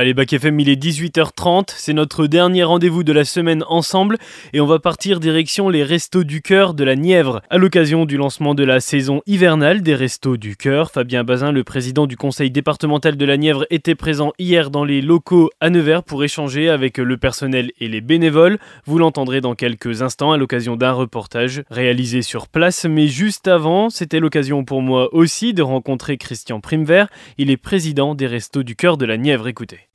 Allez, 0.00 0.14
Bac 0.14 0.32
FM, 0.32 0.58
il 0.60 0.70
est 0.70 0.82
18h30, 0.82 1.74
c'est 1.76 1.92
notre 1.92 2.26
dernier 2.26 2.64
rendez-vous 2.64 3.04
de 3.04 3.12
la 3.12 3.26
semaine 3.26 3.62
ensemble 3.68 4.16
et 4.54 4.60
on 4.62 4.66
va 4.66 4.78
partir 4.78 5.20
direction 5.20 5.68
les 5.68 5.84
Restos 5.84 6.24
du 6.24 6.40
Cœur 6.40 6.72
de 6.72 6.84
la 6.84 6.96
Nièvre. 6.96 7.42
À 7.50 7.58
l'occasion 7.58 8.06
du 8.06 8.16
lancement 8.16 8.54
de 8.54 8.64
la 8.64 8.80
saison 8.80 9.20
hivernale 9.26 9.82
des 9.82 9.94
Restos 9.94 10.38
du 10.38 10.56
Cœur, 10.56 10.90
Fabien 10.90 11.22
Bazin, 11.22 11.52
le 11.52 11.64
président 11.64 12.06
du 12.06 12.16
conseil 12.16 12.50
départemental 12.50 13.18
de 13.18 13.24
la 13.26 13.36
Nièvre, 13.36 13.66
était 13.68 13.94
présent 13.94 14.32
hier 14.38 14.70
dans 14.70 14.84
les 14.84 15.02
locaux 15.02 15.50
à 15.60 15.68
Nevers 15.68 16.02
pour 16.02 16.24
échanger 16.24 16.70
avec 16.70 16.96
le 16.96 17.18
personnel 17.18 17.70
et 17.78 17.86
les 17.86 18.00
bénévoles. 18.00 18.58
Vous 18.86 18.96
l'entendrez 18.96 19.42
dans 19.42 19.54
quelques 19.54 20.00
instants 20.00 20.32
à 20.32 20.38
l'occasion 20.38 20.76
d'un 20.76 20.92
reportage 20.92 21.62
réalisé 21.70 22.22
sur 22.22 22.48
place, 22.48 22.86
mais 22.86 23.06
juste 23.06 23.48
avant, 23.48 23.90
c'était 23.90 24.18
l'occasion 24.18 24.64
pour 24.64 24.80
moi 24.80 25.12
aussi 25.12 25.52
de 25.52 25.60
rencontrer 25.60 26.16
Christian 26.16 26.60
Primevert. 26.60 27.08
Il 27.36 27.50
est 27.50 27.58
président 27.58 28.14
des 28.14 28.26
Restos 28.26 28.62
du 28.62 28.76
Cœur 28.76 28.96
de 28.96 29.04
la 29.04 29.18
Nièvre. 29.18 29.46
Écoutez. 29.46 29.89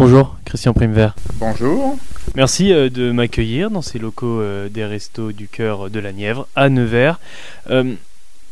Bonjour, 0.00 0.34
Christian 0.46 0.72
Primevert. 0.72 1.14
Bonjour. 1.34 1.98
Merci 2.34 2.72
euh, 2.72 2.88
de 2.88 3.12
m'accueillir 3.12 3.70
dans 3.70 3.82
ces 3.82 3.98
locaux 3.98 4.40
euh, 4.40 4.70
des 4.70 4.86
Restos 4.86 5.32
du 5.32 5.46
Cœur 5.46 5.90
de 5.90 6.00
la 6.00 6.12
Nièvre 6.12 6.48
à 6.56 6.70
Nevers. 6.70 7.20
Euh, 7.68 7.92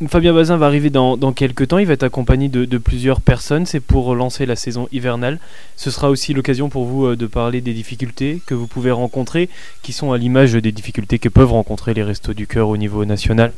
Fabien 0.07 0.31
Bazin 0.31 0.57
va 0.57 0.67
arriver 0.67 0.91
dans, 0.91 1.17
quelques 1.33 1.69
temps. 1.69 1.79
Il 1.79 1.87
va 1.87 1.93
être 1.93 2.03
accompagné 2.03 2.49
de, 2.49 2.65
de 2.65 2.77
plusieurs 2.77 3.19
personnes. 3.19 3.65
C'est 3.65 3.79
pour 3.79 4.13
lancer 4.13 4.45
la 4.45 4.55
saison 4.55 4.87
hivernale. 4.91 5.39
Ce 5.75 5.89
sera 5.89 6.11
aussi 6.11 6.35
l'occasion 6.35 6.69
pour 6.69 6.85
vous 6.85 7.15
de 7.15 7.25
parler 7.25 7.61
des 7.61 7.73
difficultés 7.73 8.43
que 8.45 8.53
vous 8.53 8.67
pouvez 8.67 8.91
rencontrer, 8.91 9.49
qui 9.81 9.91
sont 9.91 10.11
à 10.11 10.19
l'image 10.19 10.53
des 10.53 10.71
difficultés 10.71 11.17
que 11.17 11.29
peuvent 11.29 11.51
rencontrer 11.51 11.95
les 11.95 12.03
Restos 12.03 12.35
du 12.35 12.45
Cœur 12.45 12.69
au 12.69 12.77
niveau 12.77 13.05
national. 13.05 13.53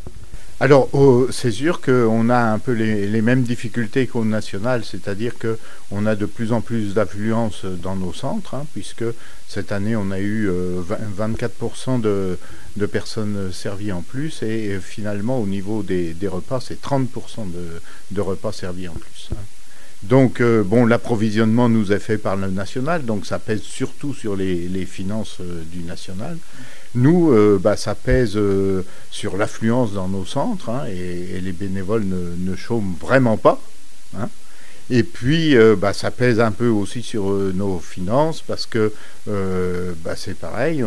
Alors, 0.61 0.89
c'est 1.31 1.49
sûr 1.49 1.81
qu'on 1.81 2.29
a 2.29 2.37
un 2.37 2.59
peu 2.59 2.73
les, 2.73 3.21
mêmes 3.23 3.41
difficultés 3.41 4.05
qu'au 4.05 4.23
national, 4.23 4.85
c'est-à-dire 4.85 5.33
qu'on 5.39 6.05
a 6.05 6.15
de 6.15 6.27
plus 6.27 6.53
en 6.53 6.61
plus 6.61 6.93
d'affluence 6.93 7.65
dans 7.65 7.95
nos 7.95 8.13
centres, 8.13 8.53
hein, 8.53 8.67
puisque 8.71 9.05
cette 9.47 9.71
année, 9.71 9.95
on 9.95 10.11
a 10.11 10.19
eu 10.19 10.51
24% 11.17 12.05
euh, 12.05 12.35
de, 12.77 12.85
personnes 12.85 13.51
servies 13.51 13.91
en 13.91 14.03
plus, 14.03 14.43
et, 14.43 14.77
finalement, 14.79 15.41
au 15.41 15.47
niveau 15.47 15.81
des, 15.81 16.15
repas, 16.27 16.59
c'est 16.61 16.79
30% 16.79 17.07
de, 18.11 18.21
repas 18.21 18.51
servis 18.51 18.87
en 18.87 18.93
plus. 18.93 19.29
Hein. 19.31 19.41
Donc, 20.03 20.41
euh, 20.41 20.63
bon, 20.63 20.85
l'approvisionnement 20.85 21.69
nous 21.69 21.91
est 21.91 21.99
fait 21.99 22.19
par 22.19 22.35
le 22.35 22.51
national, 22.51 23.05
donc 23.05 23.25
ça 23.25 23.39
pèse 23.39 23.61
surtout 23.61 24.13
sur 24.13 24.35
les, 24.35 24.85
finances 24.85 25.37
euh, 25.41 25.63
du 25.71 25.79
national. 25.79 26.37
Nous, 26.95 27.31
euh, 27.31 27.59
bah, 27.61 27.77
ça 27.77 27.95
pèse 27.95 28.37
sur 29.11 29.37
l'affluence 29.37 29.93
dans 29.93 30.07
nos 30.07 30.25
centres, 30.25 30.69
hein, 30.69 30.85
et, 30.87 31.39
les 31.41 31.51
bénévoles 31.51 32.05
ne, 32.05 32.55
chôment 32.55 32.95
vraiment 32.99 33.37
pas. 33.37 33.61
Hein. 34.17 34.29
Et 34.89 35.03
puis, 35.03 35.55
bah, 35.77 35.93
ça 35.93 36.11
pèse 36.11 36.41
un 36.41 36.51
peu 36.51 36.67
aussi 36.67 37.01
sur 37.01 37.29
nos 37.53 37.79
finances, 37.79 38.41
parce 38.41 38.65
que 38.65 38.91
bah, 39.25 40.15
c'est 40.17 40.37
pareil, 40.37 40.83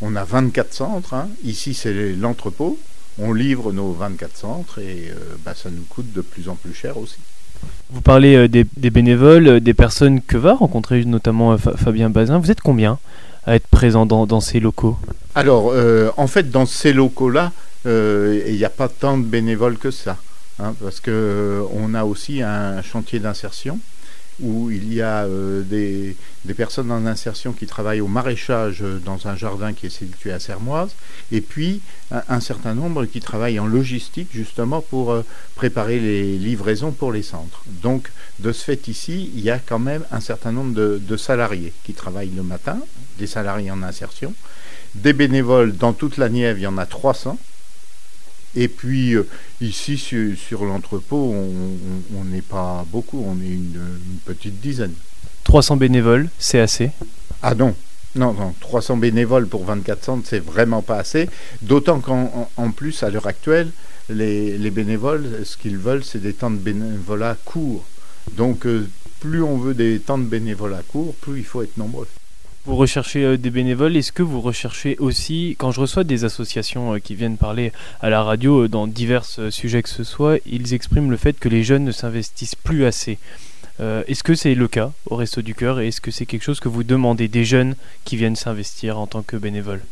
on 0.00 0.16
a 0.16 0.24
24 0.24 0.72
centres. 0.72 1.14
Hein. 1.14 1.28
Ici, 1.44 1.74
c'est 1.74 2.12
l'entrepôt. 2.14 2.78
On 3.18 3.34
livre 3.34 3.72
nos 3.72 3.92
24 3.92 4.36
centres, 4.36 4.78
et 4.78 5.12
ça 5.54 5.68
nous 5.70 5.84
coûte 5.88 6.12
de 6.14 6.22
plus 6.22 6.48
en 6.48 6.54
plus 6.54 6.72
cher 6.72 6.96
aussi. 6.96 7.18
Vous 7.90 8.00
parlez 8.00 8.36
euh, 8.36 8.48
des, 8.48 8.64
bénévoles, 8.90 9.48
euh, 9.48 9.60
des 9.60 9.74
personnes 9.74 10.20
que 10.20 10.36
va 10.36 10.54
rencontrer 10.54 11.04
notamment 11.04 11.52
euh, 11.52 11.56
Fabien 11.56 12.10
Bazin. 12.10 12.38
Vous 12.38 12.50
êtes 12.50 12.60
combien 12.60 12.98
à 13.44 13.54
être 13.54 13.66
présent 13.66 14.06
dans, 14.06 14.40
ces 14.40 14.60
locaux? 14.60 14.96
Alors, 15.34 15.72
en 16.16 16.26
fait, 16.26 16.50
dans 16.50 16.66
ces 16.66 16.92
locaux-là, 16.92 17.52
il 17.84 18.54
n'y 18.54 18.64
a 18.64 18.70
pas 18.70 18.88
tant 18.88 19.18
de 19.18 19.24
bénévoles 19.24 19.78
que 19.78 19.90
ça. 19.90 20.16
Hein, 20.58 20.74
parce 20.80 21.00
qu'on 21.00 21.94
a 21.94 22.04
aussi 22.04 22.42
un 22.42 22.82
chantier 22.82 23.18
d'insertion 23.18 23.80
où 24.40 24.70
il 24.70 24.92
y 24.92 25.02
a 25.02 25.24
euh, 25.24 25.62
des, 25.62 26.16
personnes 26.54 26.90
en 26.90 27.06
insertion 27.06 27.52
qui 27.52 27.66
travaillent 27.66 28.00
au 28.00 28.08
maraîchage 28.08 28.82
euh, 28.82 28.98
dans 28.98 29.28
un 29.28 29.36
jardin 29.36 29.72
qui 29.72 29.86
est 29.86 29.90
situé 29.90 30.32
à 30.32 30.40
Sermoise, 30.40 30.94
et 31.30 31.40
puis 31.40 31.80
un, 32.10 32.40
certain 32.40 32.74
nombre 32.74 33.04
qui 33.06 33.20
travaillent 33.20 33.60
en 33.60 33.66
logistique 33.66 34.28
justement 34.32 34.80
pour 34.80 35.12
euh, 35.12 35.24
préparer 35.54 35.98
les 35.98 36.38
livraisons 36.38 36.92
pour 36.92 37.12
les 37.12 37.22
centres. 37.22 37.62
Donc 37.66 38.10
de 38.38 38.52
ce 38.52 38.64
fait 38.64 38.88
ici, 38.88 39.30
il 39.34 39.42
y 39.42 39.50
a 39.50 39.58
quand 39.58 39.78
même 39.78 40.04
un 40.10 40.20
certain 40.20 40.52
nombre 40.52 40.74
de 40.74 41.16
salariés 41.16 41.72
qui 41.84 41.92
travaillent 41.92 42.32
le 42.34 42.42
matin, 42.42 42.78
des 43.18 43.26
salariés 43.26 43.70
en 43.70 43.82
insertion, 43.82 44.34
des 44.94 45.12
bénévoles 45.12 45.76
dans 45.76 45.92
toute 45.92 46.16
la 46.16 46.28
Nièvre, 46.28 46.58
il 46.58 46.62
y 46.62 46.66
en 46.66 46.78
a 46.78 46.86
300 46.86 47.38
et 48.54 48.68
puis 48.68 49.14
euh, 49.14 49.26
ici 49.60 49.96
sur, 49.98 50.64
l'entrepôt, 50.64 51.34
on 52.14 52.24
n'est 52.24 52.42
pas 52.42 52.84
beaucoup, 52.90 53.24
on 53.26 53.40
est 53.40 53.48
une, 53.48 53.80
petite 54.24 54.60
dizaine. 54.60 54.92
300 55.44 55.76
bénévoles, 55.76 56.28
c'est 56.38 56.60
assez? 56.60 56.90
Ah 57.42 57.54
non, 57.54 57.74
non, 58.14 58.32
non, 58.34 58.54
300 58.60 58.98
bénévoles 58.98 59.46
pour 59.46 59.64
24 59.64 60.04
centres, 60.04 60.26
c'est 60.28 60.38
vraiment 60.38 60.82
pas 60.82 60.98
assez. 60.98 61.28
D'autant 61.62 62.00
qu'en 62.00 62.70
plus, 62.72 63.02
à 63.02 63.10
l'heure 63.10 63.26
actuelle, 63.26 63.70
les, 64.10 64.70
bénévoles, 64.70 65.44
ce 65.44 65.56
qu'ils 65.56 65.78
veulent, 65.78 66.04
c'est 66.04 66.20
des 66.20 66.34
temps 66.34 66.50
de 66.50 66.56
bénévolat 66.56 67.36
courts. 67.44 67.84
Donc, 68.32 68.66
euh, 68.66 68.86
plus 69.20 69.42
on 69.42 69.56
veut 69.56 69.74
des 69.74 69.98
temps 69.98 70.18
de 70.18 70.24
bénévolat 70.24 70.82
courts, 70.88 71.14
plus 71.20 71.38
il 71.38 71.44
faut 71.44 71.62
être 71.62 71.76
nombreux. 71.76 72.06
Vous 72.64 72.76
recherchez 72.76 73.24
euh, 73.24 73.36
des 73.36 73.50
bénévoles. 73.50 73.96
Est-ce 73.96 74.12
que 74.12 74.22
vous 74.22 74.40
recherchez 74.40 74.96
aussi, 74.98 75.56
quand 75.58 75.72
je 75.72 75.80
reçois 75.80 76.04
des 76.04 76.24
associations 76.24 76.94
euh, 76.94 76.98
qui 77.00 77.16
viennent 77.16 77.36
parler 77.36 77.72
à 78.00 78.08
la 78.08 78.22
radio 78.22 78.64
euh, 78.64 78.68
dans 78.68 78.86
divers 78.86 79.24
sujets 79.24 79.82
que 79.82 79.88
ce 79.88 80.04
soit, 80.04 80.38
ils 80.46 80.72
expriment 80.72 81.10
le 81.10 81.16
fait 81.16 81.40
que 81.40 81.48
les 81.48 81.64
jeunes 81.64 81.84
ne 81.84 81.90
s'investissent 81.90 82.54
plus 82.54 82.84
assez. 82.84 83.18
est-ce 83.80 84.22
que 84.22 84.36
c'est 84.36 84.54
le 84.54 84.68
cas 84.68 84.92
au 85.06 85.16
Resto 85.16 85.42
du 85.42 85.56
Cœur 85.56 85.80
et 85.80 85.88
est-ce 85.88 86.00
que 86.00 86.12
c'est 86.12 86.26
quelque 86.26 86.44
chose 86.44 86.60
que 86.60 86.68
vous 86.68 86.84
demandez 86.84 87.26
des 87.26 87.44
jeunes 87.44 87.74
qui 88.04 88.16
viennent 88.16 88.36
s'investir 88.36 88.96
en 88.96 89.08
tant 89.08 89.22
que 89.22 89.36
bénévoles? 89.36 89.82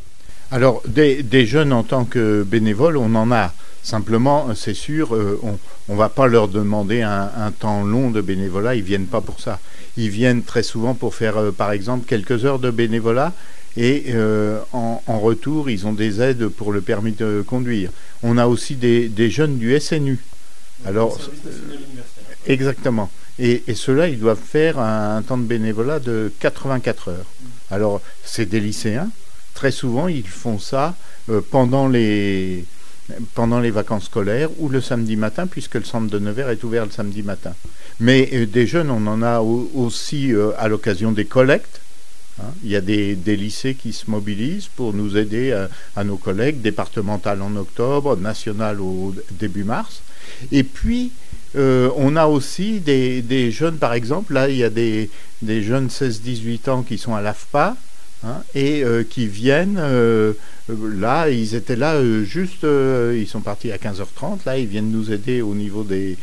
Alors, 0.50 0.82
des, 0.86 1.46
jeunes 1.46 1.72
en 1.72 1.84
tant 1.84 2.04
que 2.04 2.42
bénévoles, 2.42 2.96
on 2.96 3.14
en 3.14 3.30
a. 3.30 3.52
Simplement, 3.82 4.54
c'est 4.54 4.74
sûr, 4.74 5.12
on 5.42 5.92
ne 5.92 5.96
va 5.96 6.08
pas 6.08 6.26
leur 6.26 6.48
demander 6.48 7.02
un, 7.02 7.30
un, 7.36 7.50
temps 7.50 7.82
long 7.82 8.10
de 8.10 8.20
bénévolat, 8.20 8.74
ils 8.74 8.82
viennent 8.82 9.06
pas 9.06 9.22
pour 9.22 9.40
ça 9.40 9.58
ils 9.96 10.10
viennent 10.10 10.42
très 10.42 10.62
souvent 10.62 10.94
pour 10.94 11.14
faire, 11.14 11.36
euh, 11.36 11.50
par 11.50 11.72
exemple, 11.72 12.06
quelques 12.06 12.44
heures 12.44 12.58
de 12.58 12.70
bénévolat 12.70 13.32
et 13.76 14.06
euh, 14.08 14.58
en, 14.72 15.00
retour, 15.20 15.70
ils 15.70 15.86
ont 15.86 15.92
des 15.92 16.20
aides 16.20 16.48
pour 16.48 16.72
le 16.72 16.80
permis 16.80 17.12
de 17.12 17.44
conduire. 17.46 17.90
On 18.22 18.36
a 18.36 18.46
aussi 18.46 18.74
des, 18.74 19.30
jeunes 19.30 19.58
du 19.58 19.78
SNU. 19.78 20.18
Alors, 20.84 21.20
exactement. 22.46 23.10
Et, 23.38 23.62
ceux-là, 23.74 24.08
ils 24.08 24.18
doivent 24.18 24.40
faire 24.42 24.80
un, 24.80 25.22
temps 25.22 25.38
de 25.38 25.44
bénévolat 25.44 26.00
de 26.00 26.32
84 26.40 27.08
heures. 27.10 27.26
Alors, 27.70 28.00
c'est 28.24 28.46
des 28.46 28.58
lycéens. 28.58 29.08
Très 29.60 29.72
souvent, 29.72 30.08
ils 30.08 30.26
font 30.26 30.58
ça 30.58 30.96
euh, 31.28 31.42
pendant 31.50 31.86
les 31.86 32.64
vacances 33.70 34.06
scolaires 34.06 34.48
ou 34.58 34.70
le 34.70 34.80
samedi 34.80 35.16
matin, 35.16 35.46
puisque 35.46 35.74
le 35.74 35.84
centre 35.84 36.10
de 36.10 36.18
Nevers 36.18 36.48
est 36.48 36.64
ouvert 36.64 36.86
le 36.86 36.90
samedi 36.90 37.22
matin. 37.22 37.52
Mais 37.98 38.30
euh, 38.32 38.46
des 38.46 38.66
jeunes, 38.66 38.90
on 38.90 39.06
en 39.06 39.20
a 39.20 39.40
aussi 39.40 40.32
euh, 40.32 40.52
à 40.56 40.68
l'occasion 40.68 41.12
des 41.12 41.26
collectes. 41.26 41.82
Hein. 42.40 42.54
Il 42.64 42.70
y 42.70 42.76
a 42.76 42.80
des, 42.80 43.14
lycées 43.36 43.74
qui 43.74 43.92
se 43.92 44.10
mobilisent 44.10 44.68
pour 44.68 44.94
nous 44.94 45.18
aider 45.18 45.52
à, 45.94 46.04
nos 46.04 46.16
collègues, 46.16 46.62
départementales 46.62 47.42
en 47.42 47.54
octobre, 47.56 48.16
nationales 48.16 48.80
au 48.80 49.14
début 49.32 49.64
mars. 49.64 50.00
Et 50.52 50.64
puis, 50.64 51.12
on 51.54 52.16
a 52.16 52.24
aussi 52.24 52.80
des, 52.80 53.52
jeunes, 53.52 53.76
par 53.76 53.92
exemple, 53.92 54.32
là, 54.32 54.48
il 54.48 54.56
y 54.56 54.64
a 54.64 54.70
des, 54.70 55.10
des 55.42 55.62
jeunes 55.62 55.88
16-18 55.88 56.70
ans 56.70 56.82
qui 56.82 56.96
sont 56.96 57.14
à 57.14 57.20
l'AFPA, 57.20 57.76
Hein, 58.22 58.42
et 58.54 58.84
euh, 58.84 59.02
qui 59.02 59.26
viennent. 59.26 59.78
Euh, 59.78 60.34
là, 60.68 61.30
ils 61.30 61.54
étaient 61.54 61.76
là 61.76 61.94
euh, 61.94 62.22
juste, 62.22 62.64
ils 62.64 63.26
sont 63.26 63.40
partis 63.40 63.72
à 63.72 63.76
15h30. 63.76 64.40
Là, 64.44 64.58
ils 64.58 64.66
viennent 64.66 64.90
nous 64.90 65.10
aider 65.10 65.40
au 65.40 65.54
niveau 65.54 65.84
des, 65.84 66.18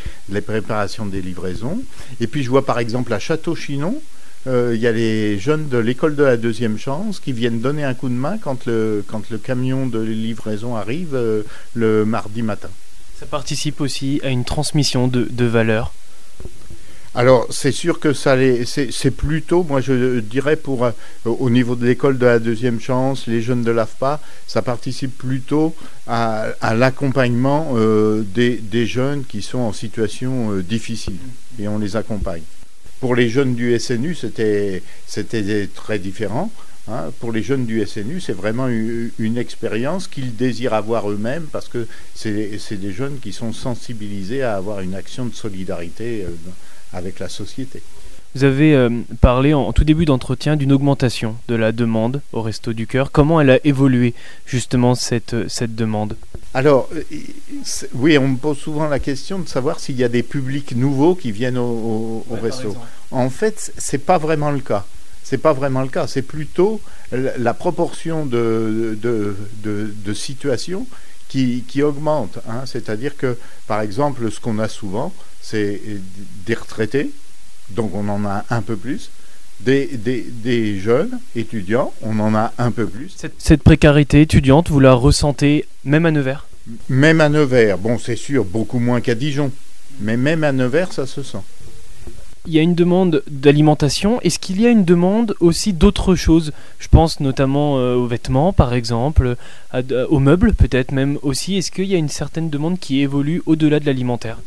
préparations 0.46 1.08
des 1.08 1.22
livraisons. 1.22 1.82
Et 2.22 2.28
puis, 2.28 2.44
je 2.44 2.50
vois 2.50 2.66
par 2.66 2.78
exemple 2.80 3.14
à 3.14 3.20
Château-Chinon, 3.20 4.00
il 4.46 4.78
y 4.78 4.88
a 4.88 4.94
les 4.94 5.38
jeunes 5.40 5.68
de 5.68 5.78
l'école 5.78 6.16
de 6.16 6.24
la 6.24 6.38
deuxième 6.38 6.78
chance 6.78 7.20
qui 7.20 7.34
viennent 7.34 7.60
donner 7.60 7.84
un 7.84 7.94
coup 7.94 8.08
de 8.08 8.14
main 8.14 8.38
quand 8.38 8.66
le, 8.66 9.04
camion 9.44 9.88
de 9.88 10.00
livraison 10.00 10.78
arrive 10.78 11.18
le 11.74 12.06
mardi 12.06 12.44
matin. 12.44 12.70
Ça 13.20 13.26
participe 13.26 13.82
aussi 13.82 14.22
à 14.24 14.30
une 14.30 14.46
transmission 14.46 15.10
de, 15.10 15.28
de 15.30 15.46
valeurs 15.46 15.92
alors, 17.18 17.48
c'est 17.50 17.72
sûr 17.72 18.00
que 18.00 18.14
ça 18.14 18.36
c'est 18.64 19.10
plutôt, 19.10 19.64
moi 19.64 19.82
je 19.82 20.20
dirais 20.20 20.56
pour 20.56 20.86
euh, 20.86 20.92
au 21.26 21.50
niveau 21.50 21.76
de 21.76 21.84
l'école 21.84 22.20
de 22.20 22.28
la 22.28 22.38
deuxième 22.38 22.80
chance, 22.80 23.26
les 23.26 23.42
jeunes 23.42 23.64
de 23.64 23.72
l'AFPA, 23.72 24.22
ça 24.46 24.62
participe 24.62 25.18
plutôt 25.18 25.74
à, 26.06 26.54
l'accompagnement 26.76 27.74
euh, 27.74 28.22
des, 28.22 28.86
jeunes 28.86 29.24
qui 29.26 29.42
sont 29.42 29.58
en 29.58 29.74
situation 29.74 30.52
euh, 30.52 30.62
difficile 30.62 31.18
et 31.60 31.68
on 31.68 31.80
les 31.80 31.96
accompagne. 31.96 32.44
Pour 33.00 33.16
les 33.16 33.30
jeunes 33.30 33.56
du 33.56 33.80
SNU, 33.80 34.14
c'était 34.14 34.84
très 35.74 35.98
différent 35.98 36.52
Hein, 36.90 37.12
pour 37.20 37.34
les 37.34 37.44
jeunes 37.44 37.66
du 37.66 37.86
SNU, 37.86 38.22
c'est 38.22 38.32
vraiment 38.32 38.70
une, 38.70 39.38
expérience 39.38 40.08
qu'ils 40.08 40.38
désirent 40.38 40.74
avoir 40.74 41.12
eux-mêmes 41.12 41.46
parce 41.52 41.68
que 41.68 41.86
c'est 42.16 42.78
des 42.80 42.94
jeunes 42.94 43.20
qui 43.20 43.34
sont 43.34 43.52
sensibilisés 43.52 44.42
à 44.42 44.56
avoir 44.56 44.80
une 44.80 44.96
action 44.96 45.26
de 45.26 45.36
solidarité 45.36 46.26
avec 46.94 47.20
la 47.20 47.30
société. 47.30 47.82
Vous 48.36 48.44
avez 48.44 48.76
euh, 48.76 48.90
parlé 49.20 49.54
en, 49.54 49.74
tout 49.74 49.84
début 49.84 50.06
d'entretien 50.06 50.58
d'une 50.58 50.72
augmentation 50.72 51.36
de 51.48 51.56
la 51.56 51.72
demande 51.72 52.22
au 52.34 52.42
Resto 52.42 52.74
du 52.74 52.86
Cœur. 52.86 53.12
Comment 53.12 53.42
elle 53.42 53.50
a 53.50 53.66
évolué 53.66 54.14
justement 54.46 54.94
cette, 54.96 55.34
euh, 55.34 55.46
cette 55.48 55.76
demande? 55.76 56.16
Alors, 56.54 56.90
oui, 57.94 58.18
on 58.18 58.28
me 58.28 58.38
pose 58.38 58.58
souvent 58.58 58.88
la 58.88 59.00
question 59.00 59.40
de 59.40 59.48
savoir 59.48 59.80
s'il 59.80 59.98
y 59.98 60.04
a 60.04 60.10
des 60.10 60.24
publics 60.24 60.76
nouveaux 60.76 61.16
qui 61.16 61.32
viennent 61.32 61.58
au, 61.58 62.26
resto. 62.42 62.76
En 63.12 63.30
fait, 63.30 63.72
c'est 63.78 63.98
pas 63.98 64.18
vraiment 64.18 64.52
le 64.52 64.60
cas. 64.60 64.86
C'est 65.24 65.38
pas 65.38 65.54
vraiment 65.54 65.82
le 65.82 65.90
cas. 65.90 66.08
C'est 66.08 66.22
plutôt 66.22 66.80
la 67.12 67.54
proportion 67.54 68.26
de, 68.26 68.98
de, 69.02 70.14
situations 70.14 70.88
qui, 71.28 71.64
qui 71.68 71.82
augmente. 71.82 72.40
Hein. 72.50 72.64
C'est-à-dire 72.66 73.18
que, 73.18 73.38
par 73.68 73.82
exemple, 73.82 74.32
ce 74.32 74.40
qu'on 74.40 74.60
a 74.60 74.68
souvent, 74.68 75.14
c'est 75.42 75.80
des 76.46 76.54
retraités, 76.54 77.12
donc 77.70 77.94
on 77.94 78.08
en 78.10 78.26
a 78.26 78.46
un 78.50 78.62
peu 78.62 78.76
plus. 78.76 79.10
Des, 79.60 79.88
des, 79.88 80.80
jeunes 80.80 81.20
étudiants, 81.36 81.92
on 82.04 82.20
en 82.20 82.36
a 82.36 82.54
un 82.60 82.70
peu 82.70 82.86
plus. 82.86 83.10
Cette, 83.18 83.34
cette 83.40 83.64
précarité 83.64 84.22
étudiante, 84.22 84.70
vous 84.70 84.80
la 84.80 84.94
ressentez 84.94 85.66
même 85.84 86.06
à 86.06 86.12
Nevers? 86.12 86.46
Même 86.90 87.22
à 87.22 87.30
Nevers, 87.30 87.80
bon 87.80 87.98
c'est 87.98 88.16
sûr, 88.16 88.46
beaucoup 88.46 88.78
moins 88.78 89.02
qu'à 89.02 89.16
Dijon, 89.16 89.52
mais 90.00 90.16
même 90.16 90.44
à 90.44 90.52
Nevers, 90.52 90.94
ça 90.94 91.08
se 91.08 91.24
sent 91.24 91.40
il 92.48 92.54
y 92.54 92.60
a 92.60 92.62
une 92.62 92.76
demande 92.76 93.24
d'alimentation. 93.30 94.20
Est-ce 94.22 94.40
qu'il 94.40 94.60
y 94.62 94.66
a 94.66 94.70
une 94.70 94.86
demande 94.86 95.36
aussi 95.40 95.74
d'autres 95.74 96.16
choses? 96.16 96.54
Je 96.80 96.88
pense 96.88 97.20
notamment 97.20 97.78
euh, 97.78 97.96
aux 97.96 98.08
vêtements, 98.08 98.54
par 98.54 98.74
exemple, 98.74 99.36
aux 100.10 100.20
meubles, 100.20 100.54
peut-être 100.54 100.92
même 100.92 101.20
aussi. 101.22 101.58
Est-ce 101.58 101.72
qu'il 101.72 101.86
y 101.86 101.96
a 101.96 101.98
une 101.98 102.10
certaine 102.10 102.50
demande 102.50 102.80
qui 102.80 103.02
évolue 103.02 103.44
au-delà 103.46 103.80
de 103.80 103.86
l'alimentaire? 103.86 104.40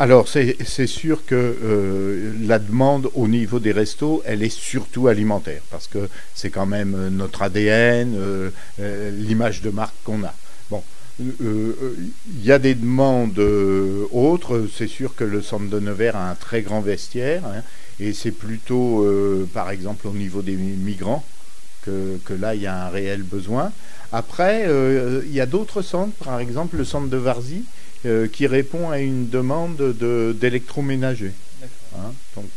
Alors 0.00 0.28
c'est 0.28 0.86
sûr 0.86 1.26
que 1.26 1.34
euh, 1.34 2.32
la 2.40 2.58
demande 2.58 3.10
au 3.14 3.28
niveau 3.28 3.58
des 3.58 3.70
restos, 3.70 4.22
elle 4.24 4.42
est 4.42 4.48
surtout 4.48 5.08
alimentaire, 5.08 5.60
parce 5.70 5.88
que 5.88 6.08
c'est 6.34 6.48
quand 6.48 6.64
même 6.64 7.10
notre 7.10 7.42
ADN, 7.42 8.14
euh, 8.16 8.50
l'image 9.10 9.60
de 9.60 9.68
marque 9.68 9.94
qu'on 10.04 10.24
a. 10.24 10.32
Il 11.20 12.44
y 12.44 12.52
a 12.52 12.58
des 12.58 12.74
demandes 12.74 13.38
euh, 13.38 14.06
autres. 14.10 14.66
C'est 14.74 14.88
sûr 14.88 15.14
que 15.14 15.24
le 15.24 15.42
centre 15.42 15.68
de 15.68 15.78
Nevers 15.78 16.16
a 16.16 16.30
un 16.30 16.34
très 16.34 16.62
grand 16.62 16.80
vestiaire. 16.80 17.44
Hein, 17.44 17.62
et 17.98 18.12
c'est 18.12 18.30
plutôt, 18.30 19.04
euh, 19.04 19.46
par 19.52 19.70
exemple, 19.70 20.06
au 20.08 20.12
niveau 20.12 20.42
des 20.42 20.56
migrants 20.56 21.24
que, 21.82 22.20
là, 22.38 22.54
il 22.54 22.62
y 22.62 22.66
a 22.66 22.86
un 22.86 22.88
réel 22.88 23.22
besoin. 23.22 23.72
Après, 24.12 24.64
euh, 24.66 25.22
il 25.26 25.32
y 25.32 25.40
a 25.40 25.46
d'autres 25.46 25.82
centres, 25.82 26.12
par 26.24 26.40
exemple 26.40 26.76
le 26.76 26.84
centre 26.84 27.08
de 27.08 27.16
Varzy, 27.16 27.64
qui 28.32 28.46
répond 28.46 28.88
à 28.88 28.98
une 28.98 29.28
demande 29.28 29.94
d'électroménager. 30.40 31.32
Hein, 31.96 32.12
donc, 32.34 32.48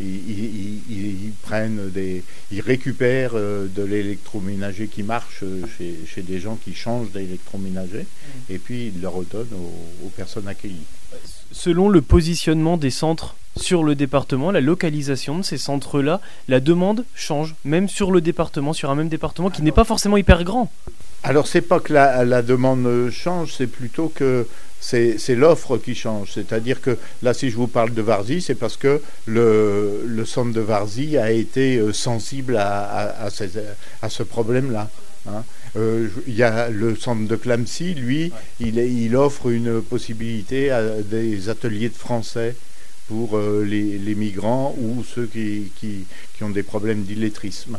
ils, 0.00 1.32
prennent 1.42 1.90
des, 1.90 2.22
ils 2.52 2.60
récupèrent 2.60 3.32
euh, 3.34 3.66
de 3.66 3.82
l'électroménager 3.82 4.86
qui 4.88 5.02
marche 5.02 5.42
euh, 5.42 5.62
chez, 5.78 6.22
des 6.22 6.40
gens 6.40 6.56
qui 6.56 6.74
changent 6.74 7.10
d'électroménager 7.10 8.02
mm. 8.02 8.52
et 8.52 8.58
puis 8.58 8.92
ils 8.94 9.00
le 9.00 9.08
redonnent 9.08 9.46
aux, 10.04 10.08
personnes 10.10 10.48
accueillies. 10.48 10.86
Selon 11.52 11.88
le 11.88 12.02
positionnement 12.02 12.76
des 12.76 12.90
centres 12.90 13.34
sur 13.56 13.82
le 13.82 13.94
département, 13.94 14.50
la 14.50 14.60
localisation 14.60 15.38
de 15.38 15.42
ces 15.42 15.58
centres-là, 15.58 16.20
la 16.46 16.60
demande 16.60 17.04
change, 17.14 17.54
même 17.64 17.88
sur 17.88 18.12
le 18.12 18.20
département, 18.20 18.72
sur 18.72 18.90
un 18.90 18.94
même 18.94 19.08
département 19.08 19.50
qui 19.50 19.62
n'est 19.62 19.72
pas 19.72 19.84
forcément 19.84 20.16
hyper 20.16 20.44
grand. 20.44 20.70
Alors 21.22 21.46
c'est 21.46 21.62
pas 21.62 21.80
que 21.80 21.92
la, 21.92 22.24
la 22.24 22.42
demande 22.42 23.10
change, 23.10 23.54
c'est 23.56 23.66
plutôt 23.66 24.08
que 24.08 24.46
c'est 24.80 25.34
l'offre 25.34 25.76
qui 25.78 25.94
change. 25.94 26.32
C'est-à-dire 26.32 26.80
que 26.80 26.96
là, 27.22 27.34
si 27.34 27.50
je 27.50 27.56
vous 27.56 27.66
parle 27.66 27.92
de 27.92 28.02
Varzy, 28.02 28.40
c'est 28.40 28.54
parce 28.54 28.76
que 28.76 29.00
le, 29.26 30.24
centre 30.24 30.52
de 30.52 30.60
Varzy 30.60 31.18
a 31.18 31.30
été 31.30 31.76
euh, 31.76 31.92
sensible 31.92 32.56
à, 32.56 33.28
ce 34.08 34.22
problème-là. 34.22 34.88
Hein. 35.28 35.44
Euh, 35.76 36.08
il 36.26 36.34
y 36.34 36.42
a 36.42 36.70
le 36.70 36.96
centre 36.96 37.26
de 37.26 37.36
Clamcy, 37.36 37.94
lui, 37.94 38.32
il, 38.60 39.16
offre 39.16 39.48
une 39.48 39.82
possibilité 39.82 40.70
à 40.70 41.02
des 41.02 41.48
ateliers 41.48 41.88
de 41.88 41.96
français 41.96 42.56
pour 43.08 43.36
euh, 43.36 43.64
les, 43.64 44.14
migrants 44.14 44.74
ou 44.78 45.02
ceux 45.02 45.26
qui 45.26 45.70
ont 46.40 46.50
des 46.50 46.62
problèmes 46.62 47.02
d'illettrisme. 47.02 47.78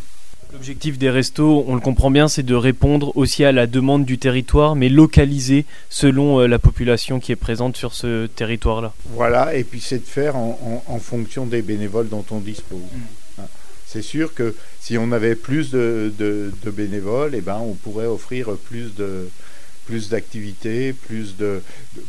L'objectif 0.51 0.97
des 0.97 1.11
restos, 1.11 1.63
on 1.67 1.75
le 1.75 1.81
comprend 1.81 2.09
bien, 2.09 2.27
c'est 2.27 2.41
de 2.41 2.55
répondre 2.55 3.15
aussi 3.15 3.45
à 3.45 3.51
la 3.51 3.67
demande 3.67 4.03
du 4.03 4.17
territoire, 4.17 4.75
mais 4.75 4.89
localisée 4.89 5.65
selon 5.89 6.39
euh, 6.39 6.47
la 6.47 6.57
population 6.57 7.19
qui 7.19 7.31
est 7.31 7.35
présente 7.35 7.77
sur 7.77 7.93
ce 7.93 8.25
territoire-là. 8.25 8.93
Voilà, 9.13 9.53
et 9.53 9.63
puis 9.63 9.79
c'est 9.79 9.99
de 9.99 10.07
faire 10.07 10.35
en, 10.35 10.99
fonction 10.99 11.45
des 11.45 11.61
bénévoles 11.61 12.09
dont 12.09 12.25
on 12.31 12.39
dispose. 12.39 12.79
Mm. 12.79 13.41
Hein. 13.41 13.45
C'est 13.85 14.01
sûr 14.01 14.33
que 14.33 14.55
si 14.79 14.97
on 14.97 15.11
avait 15.11 15.35
plus 15.35 15.69
de, 15.69 16.51
bénévoles, 16.65 17.35
eh 17.35 17.41
ben, 17.41 17.59
on 17.61 17.73
pourrait 17.73 18.07
offrir 18.07 18.49
plus 18.65 18.95
de, 18.95 19.29
plus 19.89 20.09
d'activités, 20.09 20.93
plus 20.93 21.35
de, 21.35 21.63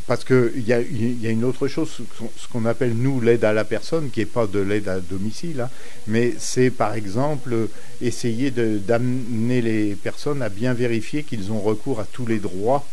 parce 0.06 0.22
que 0.22 0.52
il 0.54 0.68
y 0.68 0.74
a, 0.74 0.82
y 0.82 1.26
a, 1.26 1.30
une 1.30 1.44
autre 1.44 1.66
chose, 1.66 1.88
ce 2.36 2.46
qu'on 2.52 2.66
appelle 2.66 2.92
nous 2.92 3.22
l'aide 3.22 3.42
à 3.42 3.54
la 3.54 3.64
personne, 3.64 4.10
qui 4.10 4.20
n'est 4.20 4.26
pas 4.26 4.46
de 4.46 4.58
l'aide 4.58 4.86
à 4.88 5.00
domicile, 5.00 5.62
hein, 5.62 5.70
mais 6.06 6.34
c'est 6.38 6.68
par 6.70 6.92
exemple 6.92 7.68
essayer 8.02 8.50
d'amener 8.50 9.62
les 9.62 9.94
personnes 9.94 10.42
à 10.42 10.50
bien 10.50 10.74
vérifier 10.74 11.22
qu'ils 11.22 11.52
ont 11.52 11.60
recours 11.60 12.00
à 12.00 12.04
tous 12.04 12.26
les 12.26 12.38
droits 12.38 12.86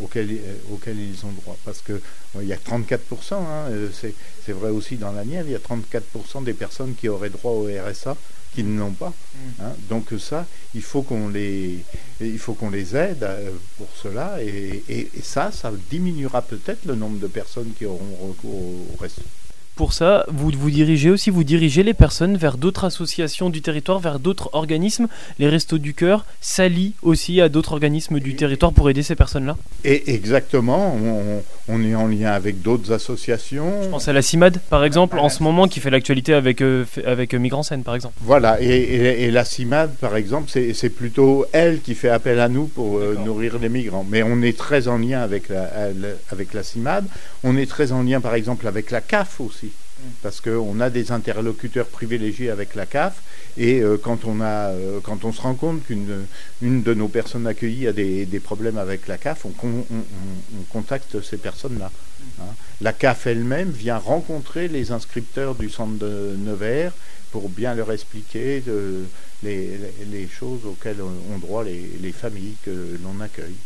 auxquels, 0.00 0.30
euh, 0.30 0.72
auxquels 0.72 1.00
ils 1.00 1.26
ont 1.26 1.32
droit. 1.32 1.56
Parce 1.64 1.82
que 1.82 2.00
il 2.40 2.46
y 2.46 2.52
a 2.52 2.56
34%, 2.56 3.34
hein, 3.34 3.38
euh, 3.70 3.88
c'est 3.92 4.52
vrai 4.52 4.70
aussi 4.70 4.94
dans 4.94 5.10
la 5.10 5.24
Nièvre, 5.24 5.48
il 5.48 5.52
y 5.52 5.56
a 5.56 5.58
34% 5.58 6.44
des 6.44 6.54
personnes 6.54 6.94
qui 6.94 7.08
auraient 7.08 7.30
droit 7.30 7.50
au 7.50 7.64
RSA 7.66 8.16
qui 8.58 8.64
ne 8.64 8.78
l'ont 8.80 8.90
pas. 8.90 9.10
Mm. 9.10 9.62
Hein. 9.62 9.72
Donc 9.88 10.06
ça, 10.18 10.44
il 10.74 10.82
faut 10.82 11.02
qu'on 11.02 11.28
les, 11.28 11.84
il 12.20 12.38
faut 12.40 12.54
qu'on 12.54 12.70
les 12.70 12.96
aide 12.96 13.22
euh, 13.22 13.50
pour 13.76 13.88
cela. 13.94 14.42
Et, 14.42 14.82
et, 14.88 15.10
ça, 15.22 15.52
ça 15.52 15.70
diminuera 15.90 16.42
peut-être 16.42 16.84
le 16.84 16.96
nombre 16.96 17.20
de 17.20 17.28
personnes 17.28 17.72
qui 17.78 17.86
auront 17.86 18.16
recours 18.20 18.52
au 18.52 18.96
reste 19.00 19.20
pour 19.78 19.92
ça, 19.92 20.26
vous 20.26 20.50
vous 20.58 20.70
dirigez 20.72 21.08
aussi, 21.08 21.30
vous 21.30 21.44
dirigez 21.44 21.84
les 21.84 21.94
personnes 21.94 22.36
vers 22.36 22.56
d'autres 22.56 22.84
associations 22.84 23.48
du 23.48 23.62
territoire, 23.62 24.00
vers 24.00 24.18
d'autres 24.18 24.50
organismes. 24.52 25.06
Les 25.38 25.48
Restos 25.48 25.78
du 25.78 25.94
Cœur 25.94 26.26
s'allient 26.40 26.94
aussi 27.02 27.40
à 27.40 27.48
d'autres 27.48 27.74
organismes 27.74 28.18
du 28.18 28.34
territoire 28.34 28.72
pour 28.72 28.90
aider 28.90 29.04
ces 29.04 29.14
personnes-là 29.14 29.56
Et 29.84 30.12
exactement, 30.12 30.96
on, 31.68 31.84
est 31.84 31.94
en 31.94 32.08
lien 32.08 32.32
avec 32.32 32.60
d'autres 32.60 32.90
associations. 32.90 33.84
Je 33.84 33.88
pense 33.88 34.08
à 34.08 34.12
la 34.12 34.20
CIMAD, 34.20 34.58
par 34.68 34.84
exemple, 34.84 35.16
en 35.20 35.28
ce 35.28 35.44
moment, 35.44 35.68
qui 35.68 35.78
fait 35.78 35.90
l'actualité 35.90 36.34
avec, 36.34 36.60
euh, 36.60 36.84
avec 37.06 37.32
euh, 37.32 37.38
Migrants 37.38 37.62
par 37.84 37.94
exemple. 37.94 38.16
Voilà, 38.20 38.60
et, 38.60 39.30
la 39.30 39.44
CIMAD, 39.44 39.94
par 40.00 40.16
exemple, 40.16 40.50
c'est 40.50 40.90
plutôt 40.90 41.46
elle 41.52 41.82
qui 41.82 41.94
fait 41.94 42.08
appel 42.08 42.40
à 42.40 42.48
nous 42.48 42.66
pour 42.66 42.98
euh, 42.98 43.16
nourrir 43.24 43.60
les 43.60 43.68
migrants. 43.68 44.04
Mais 44.10 44.24
on 44.24 44.42
est 44.42 44.58
très 44.58 44.88
en 44.88 44.98
lien 44.98 45.20
avec 45.20 45.48
la, 45.48 45.70
avec 46.32 46.52
la 46.52 46.64
CIMAD. 46.64 47.04
On 47.44 47.56
est 47.56 47.70
très 47.70 47.92
en 47.92 48.02
lien, 48.02 48.20
par 48.20 48.34
exemple, 48.34 48.66
avec 48.66 48.90
la 48.90 49.00
CAF 49.00 49.40
aussi 49.40 49.67
parce 50.22 50.40
qu'on 50.40 50.80
a 50.80 50.90
des 50.90 51.12
interlocuteurs 51.12 51.86
privilégiés 51.86 52.50
avec 52.50 52.74
la 52.74 52.86
CAF 52.86 53.22
et 53.56 53.80
euh, 53.80 53.96
quand, 54.00 54.24
on 54.24 54.40
a, 54.40 54.68
euh, 54.70 55.00
quand 55.02 55.24
on 55.24 55.32
se 55.32 55.40
rend 55.40 55.54
compte 55.54 55.84
qu'une 55.84 56.26
une 56.62 56.82
de 56.82 56.94
nos 56.94 57.08
personnes 57.08 57.46
accueillies 57.46 57.88
a 57.88 57.92
des, 57.92 58.40
problèmes 58.42 58.78
avec 58.78 59.08
la 59.08 59.18
CAF, 59.18 59.44
on, 59.44 59.52
contacte 60.70 61.20
ces 61.22 61.36
personnes-là. 61.36 61.90
Hein. 62.40 62.54
La 62.80 62.92
CAF 62.92 63.26
elle-même 63.26 63.70
vient 63.70 63.98
rencontrer 63.98 64.68
les 64.68 64.92
inscripteurs 64.92 65.54
du 65.54 65.68
centre 65.68 65.98
de 65.98 66.36
Nevers 66.38 66.92
pour 67.30 67.48
bien 67.48 67.74
leur 67.74 67.92
expliquer 67.92 68.62
euh, 68.68 69.04
les, 69.42 70.28
choses 70.28 70.64
auxquelles 70.64 71.02
ont 71.02 71.38
droit 71.38 71.64
les 71.64 72.12
familles 72.12 72.56
que 72.64 72.98
l'on 73.02 73.20
accueille. 73.20 73.56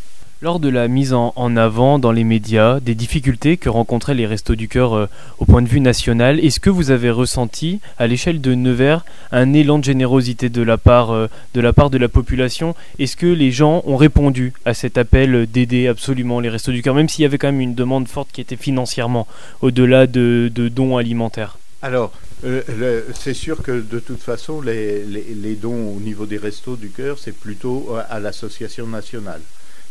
Lors 0.43 0.59
de 0.59 0.69
la 0.69 0.89
mise 0.89 1.13
en, 1.13 1.57
avant 1.57 2.01
dans 2.01 2.11
les 2.11 2.25
médias 2.25 2.81
des 2.81 2.97
difficultés 2.97 3.57
que 3.57 3.69
rencontraient 3.69 4.17
les 4.17 4.27
Restos 4.27 4.57
du 4.57 4.67
Cœur 4.67 4.93
euh, 4.93 5.07
au 5.39 5.45
point 5.45 5.63
de 5.63 5.69
vue 5.69 5.79
national, 5.79 6.41
est-ce 6.41 6.59
que 6.59 6.69
vous 6.69 6.91
avez 6.91 7.11
ressenti 7.11 7.79
à 7.97 8.09
l'échelle 8.09 8.41
de 8.41 8.53
Nevers 8.57 9.05
un 9.31 9.53
élan 9.53 9.79
de 9.79 9.85
générosité 9.85 10.49
de 10.49 10.63
la 10.63 10.79
part, 10.79 11.13
euh, 11.13 11.29
de, 11.55 11.61
la, 11.61 12.09
population? 12.09 12.75
Est-ce 12.99 13.15
que 13.15 13.27
les 13.27 13.53
gens 13.53 13.85
ont 13.87 13.97
répondu 13.97 14.53
à 14.65 14.75
cet 14.75 14.99
appel 14.99 15.47
d'aider 15.47 15.87
absolument 15.87 16.41
les 16.41 16.49
Restos 16.49 16.73
du 16.73 16.83
Cœur, 16.83 16.97
même 16.97 17.09
s'il 17.09 17.23
y 17.23 17.27
avait 17.27 17.39
quand 17.39 17.53
même 17.53 17.61
une 17.61 17.77
demande 17.77 18.09
forte 18.09 18.31
qui 18.33 18.41
était 18.41 18.57
financièrement 18.57 19.29
au-delà 19.61 20.09
de, 20.09 20.51
dons 20.75 20.97
alimentaires? 20.97 21.57
Alors, 21.83 22.13
euh, 22.45 23.03
c'est 23.15 23.35
sûr 23.35 23.63
que 23.63 23.81
de 23.81 24.01
toute 24.01 24.21
façon, 24.21 24.61
les, 24.61 25.55
dons 25.55 25.95
au 25.97 26.01
niveau 26.01 26.27
des 26.27 26.39
restos 26.39 26.75
du 26.75 26.89
cœur, 26.89 27.21
c'est 27.21 27.31
plutôt 27.31 27.91
à 28.11 28.19
l'association 28.19 28.89
nationale. 28.89 29.41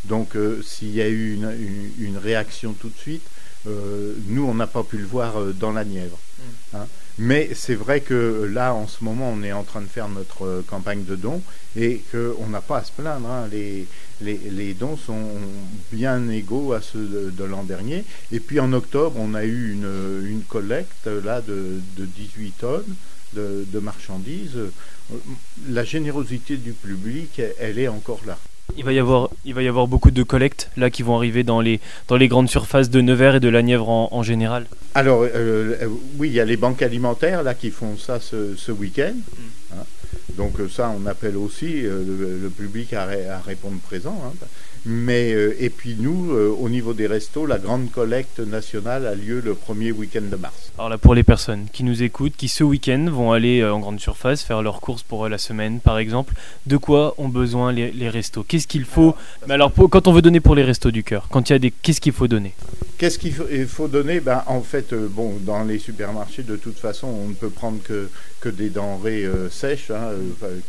Donc 0.05 0.35
euh, 0.35 0.61
s'il 0.63 0.91
y 0.91 1.01
a 1.01 1.07
eu 1.07 1.33
une, 1.99 2.17
réaction 2.17 2.73
tout 2.73 2.89
de 2.89 2.97
suite, 2.97 3.23
nous, 3.65 4.43
on 4.43 4.55
n'a 4.55 4.65
pas 4.67 4.83
pu 4.83 4.97
le 4.97 5.05
voir 5.05 5.35
dans 5.53 5.71
la 5.71 5.85
Nièvre. 5.85 6.17
Mm. 6.17 6.77
Hein. 6.77 6.87
Mais 7.17 7.49
c'est 7.53 7.75
vrai 7.75 8.01
que 8.01 8.49
là, 8.51 8.73
en 8.73 8.87
ce 8.87 9.03
moment, 9.03 9.31
on 9.31 9.43
est 9.43 9.51
en 9.51 9.63
train 9.63 9.81
de 9.81 9.87
faire 9.87 10.07
notre 10.07 10.63
campagne 10.67 11.03
de 11.03 11.15
dons 11.15 11.41
et 11.75 12.01
qu'on 12.11 12.47
n'a 12.47 12.61
pas 12.61 12.77
à 12.77 12.83
se 12.83 12.91
plaindre. 12.91 13.29
Hein. 13.29 13.47
Les, 13.51 13.85
les, 14.21 14.73
dons 14.73 14.97
sont 14.97 15.27
bien 15.91 16.29
égaux 16.29 16.73
à 16.73 16.81
ceux 16.81 17.31
de, 17.35 17.43
l'an 17.43 17.63
dernier. 17.63 18.05
Et 18.31 18.39
puis 18.39 18.59
en 18.59 18.71
octobre, 18.73 19.17
on 19.19 19.33
a 19.33 19.43
eu 19.43 19.71
une, 19.73 20.41
collecte 20.47 21.07
là 21.07 21.41
de, 21.41 21.81
18 21.97 22.51
tonnes 22.57 22.95
de, 23.33 23.79
marchandises. 23.79 24.57
La 25.69 25.83
générosité 25.83 26.57
du 26.57 26.71
public, 26.71 27.41
elle 27.59 27.77
est 27.77 27.89
encore 27.89 28.21
là. 28.25 28.37
Il 28.77 28.83
va, 28.83 28.93
y 28.93 28.99
avoir, 28.99 29.29
il 29.45 29.53
va 29.53 29.63
y 29.63 29.67
avoir 29.67 29.87
beaucoup 29.87 30.11
de 30.11 30.23
collectes 30.23 30.69
là 30.77 30.89
qui 30.89 31.03
vont 31.03 31.15
arriver 31.15 31.43
dans 31.43 31.61
les, 31.61 31.79
dans 32.07 32.17
les 32.17 32.27
grandes 32.27 32.49
surfaces 32.49 32.89
de 32.89 33.01
Nevers 33.01 33.35
et 33.35 33.39
de 33.39 33.49
la 33.49 33.61
Nièvre 33.61 33.89
en, 33.89 34.23
général. 34.23 34.65
Alors 34.95 35.23
euh, 35.23 35.75
oui, 36.17 36.29
il 36.29 36.33
y 36.33 36.39
a 36.39 36.45
les 36.45 36.57
banques 36.57 36.81
alimentaires 36.81 37.43
là 37.43 37.53
qui 37.53 37.71
font 37.71 37.97
ça 37.97 38.19
ce, 38.19 38.71
week-end. 38.71 39.13
Mm. 39.13 39.73
Hein. 39.73 39.83
Donc 40.37 40.59
euh, 40.59 40.69
ça, 40.69 40.93
on 40.97 41.05
appelle 41.05 41.37
aussi 41.37 41.85
euh, 41.85 42.39
le, 42.41 42.49
public 42.49 42.93
à, 42.93 43.07
répondre 43.45 43.79
présent. 43.79 44.21
Hein. 44.25 44.33
Mais 44.85 45.33
euh, 45.33 45.55
et 45.59 45.69
puis 45.69 45.95
nous, 45.99 46.31
au 46.31 46.69
niveau 46.69 46.93
des 46.93 47.07
restos, 47.07 47.45
la 47.45 47.57
grande 47.57 47.91
collecte 47.91 48.39
nationale 48.39 49.05
a 49.05 49.15
lieu 49.15 49.41
le 49.43 49.53
premier 49.53 49.91
week-end 49.91 50.23
de 50.29 50.35
mars. 50.35 50.71
Alors 50.77 50.89
là, 50.89 50.97
pour 50.97 51.13
les 51.13 51.23
personnes 51.23 51.67
qui 51.71 51.83
nous 51.83 52.03
écoutent, 52.03 52.35
qui 52.35 52.47
ce 52.47 52.63
week-end 52.63 53.07
vont 53.11 53.31
aller 53.31 53.63
en 53.63 53.79
grande 53.79 53.99
surface 53.99 54.43
faire 54.43 54.61
leurs 54.61 54.81
courses 54.81 55.03
pour 55.03 55.27
la 55.29 55.37
semaine, 55.37 55.79
par 55.79 55.97
exemple, 55.97 56.33
de 56.65 56.77
quoi 56.77 57.13
ont 57.17 57.29
besoin 57.29 57.71
les, 57.71 58.09
restos? 58.09 58.43
Qu'est-ce 58.43 58.67
qu'il 58.67 58.85
faut? 58.85 59.15
Mais 59.47 59.53
alors, 59.53 59.71
quand 59.73 60.07
on 60.07 60.13
veut 60.13 60.21
donner 60.21 60.39
pour 60.39 60.55
les 60.55 60.63
restos 60.63 60.91
du 60.91 61.03
cœur, 61.03 61.27
quand 61.29 61.49
il 61.49 61.53
y 61.53 61.55
a 61.55 61.59
des, 61.59 61.71
qu'est-ce 61.71 62.01
qu'il 62.01 62.13
faut 62.13 62.27
donner? 62.27 62.53
Qu'est-ce 62.97 63.17
qu'il 63.17 63.33
faut, 63.67 63.87
donner? 63.87 64.19
Ben, 64.19 64.43
En 64.47 64.61
fait, 64.61 64.93
bon, 64.93 65.37
dans 65.41 65.63
les 65.63 65.79
supermarchés, 65.79 66.43
de 66.43 66.55
toute 66.55 66.77
façon, 66.77 67.07
on 67.07 67.29
ne 67.29 67.33
peut 67.33 67.49
prendre 67.49 67.81
que, 67.83 68.09
que 68.39 68.49
des 68.49 68.69
denrées 68.69 69.25
sèches. 69.49 69.91
Hein, 69.91 70.11
euh, 70.43 70.59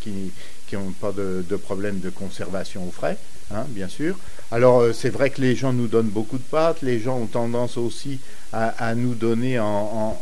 qui 0.72 0.78
n'ont 0.78 0.92
pas 0.92 1.12
de, 1.12 1.56
problème 1.56 2.00
de 2.00 2.08
conservation 2.08 2.88
au 2.88 2.90
frais, 2.90 3.18
hein, 3.50 3.66
bien 3.68 3.88
sûr. 3.88 4.16
Alors 4.50 4.80
euh, 4.80 4.92
c'est 4.94 5.10
vrai 5.10 5.28
que 5.28 5.42
les 5.42 5.54
gens 5.54 5.74
nous 5.74 5.86
donnent 5.86 6.08
beaucoup 6.08 6.38
de 6.38 6.42
pâtes, 6.42 6.80
les 6.80 6.98
gens 6.98 7.18
ont 7.18 7.26
tendance 7.26 7.76
aussi 7.76 8.20
à, 8.54 8.94
nous 8.94 9.14
donner 9.14 9.58
en, 9.58 10.16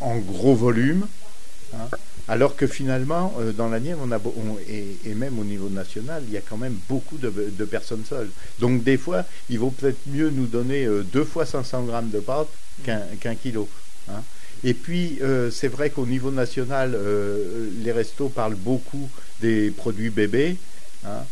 gros 0.00 0.54
volume. 0.54 1.08
Hein. 1.74 1.88
alors 2.28 2.54
que 2.56 2.66
finalement, 2.68 3.34
euh, 3.40 3.52
dans 3.52 3.68
la 3.68 3.80
Nièvre, 3.80 4.00
on 4.04 4.12
a, 4.12 4.18
et, 4.68 5.14
même 5.14 5.38
au 5.40 5.44
niveau 5.44 5.68
national, 5.68 6.22
il 6.28 6.32
y 6.32 6.36
a 6.36 6.40
quand 6.40 6.56
même 6.56 6.78
beaucoup 6.88 7.18
de, 7.18 7.28
personnes 7.64 8.04
seules. 8.08 8.30
Donc 8.60 8.84
des 8.84 8.96
fois, 8.96 9.24
il 9.50 9.58
vaut 9.58 9.70
peut-être 9.70 9.98
mieux 10.06 10.30
nous 10.30 10.46
donner 10.46 10.86
deux 11.12 11.24
fois 11.24 11.46
500 11.46 11.82
grammes 11.82 12.10
de 12.10 12.20
pâte 12.20 12.48
qu'un 12.84 13.34
kilo. 13.34 13.68
Et 14.64 14.74
puis, 14.74 15.18
euh, 15.22 15.50
c'est 15.50 15.68
vrai 15.68 15.90
qu'au 15.90 16.06
niveau 16.06 16.30
national, 16.30 16.94
euh, 16.94 17.70
les 17.82 17.92
restos 17.92 18.28
parlent 18.28 18.56
beaucoup 18.56 19.08
des 19.40 19.70
produits 19.70 20.10
bébés. 20.10 20.56
Hein. 21.06 21.24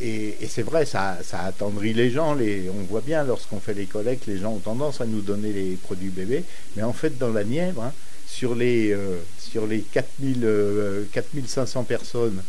et, 0.00 0.36
c'est 0.48 0.62
vrai, 0.62 0.84
ça, 0.84 1.18
attendrit 1.32 1.94
les 1.94 2.10
gens. 2.10 2.36
on 2.36 2.82
voit 2.90 3.00
bien, 3.00 3.22
lorsqu'on 3.24 3.60
fait 3.60 3.74
les 3.74 3.86
collectes, 3.86 4.26
les 4.26 4.38
gens 4.38 4.52
ont 4.52 4.58
tendance 4.58 5.00
à 5.00 5.06
nous 5.06 5.20
donner 5.20 5.52
les 5.52 5.76
produits 5.76 6.08
bébés. 6.08 6.44
Mais 6.76 6.82
en 6.82 6.92
fait, 6.92 7.16
dans 7.16 7.32
la 7.32 7.44
Nièvre, 7.44 7.82
hein, 7.82 7.92
sur 8.26 8.54
les, 8.56 8.92
euh, 8.92 9.18
sur 9.38 9.66
les 9.66 9.80
4000, 9.80 11.06
4500 11.12 11.84
personnes 11.84 12.42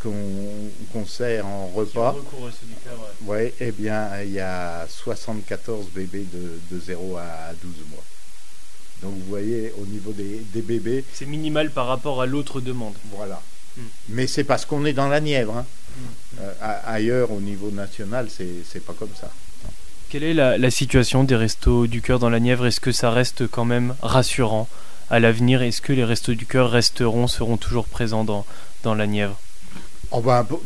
qu'on 0.00 1.04
sert 1.04 1.44
en 1.46 1.66
repas, 1.66 2.14
ouais. 3.26 3.52
eh 3.58 3.72
bien, 3.72 4.08
il 4.22 4.32
y 4.32 4.40
a 4.40 4.86
74 4.88 5.86
bébés 5.88 6.26
de, 6.32 6.76
de 6.76 6.80
0 6.80 7.16
à 7.16 7.52
12 7.60 7.72
mois. 7.90 8.04
Donc 9.02 9.12
vous 9.12 9.28
voyez, 9.28 9.72
au 9.80 9.86
niveau 9.86 10.12
des, 10.12 10.62
bébés... 10.62 11.04
C'est 11.12 11.26
minimal 11.26 11.70
par 11.70 11.86
rapport 11.86 12.22
à 12.22 12.26
l'autre 12.26 12.60
demande. 12.60 12.94
Voilà. 13.16 13.40
Hmm. 13.76 13.82
Mais 14.08 14.26
c'est 14.26 14.44
parce 14.44 14.64
qu'on 14.64 14.84
est 14.84 14.92
dans 14.92 15.08
la 15.08 15.20
Nièvre. 15.20 15.56
Hein. 15.56 15.66
Hmm. 15.96 16.38
Euh, 16.40 16.78
ailleurs, 16.86 17.30
au 17.30 17.40
niveau 17.40 17.70
national, 17.70 18.28
c'est 18.30 18.84
pas 18.84 18.94
comme 18.94 19.14
ça. 19.18 19.30
Quelle 20.10 20.22
est 20.22 20.34
la, 20.34 20.70
situation 20.70 21.24
des 21.24 21.34
restos 21.34 21.86
du 21.86 22.00
cœur 22.00 22.18
dans 22.18 22.30
la 22.30 22.38
Nièvre? 22.38 22.66
Est-ce 22.66 22.80
que 22.80 22.92
ça 22.92 23.10
reste 23.10 23.48
quand 23.48 23.64
même 23.64 23.94
rassurant 24.00 24.68
à 25.10 25.18
l'avenir? 25.18 25.62
Est-ce 25.62 25.82
que 25.82 25.92
les 25.92 26.04
restos 26.04 26.34
du 26.34 26.46
cœur 26.46 26.70
resteront, 26.70 27.26
seront 27.26 27.56
toujours 27.56 27.86
présents 27.86 28.24
dans, 28.24 28.46
dans 28.84 28.94
la 28.94 29.06
Nièvre? 29.06 29.38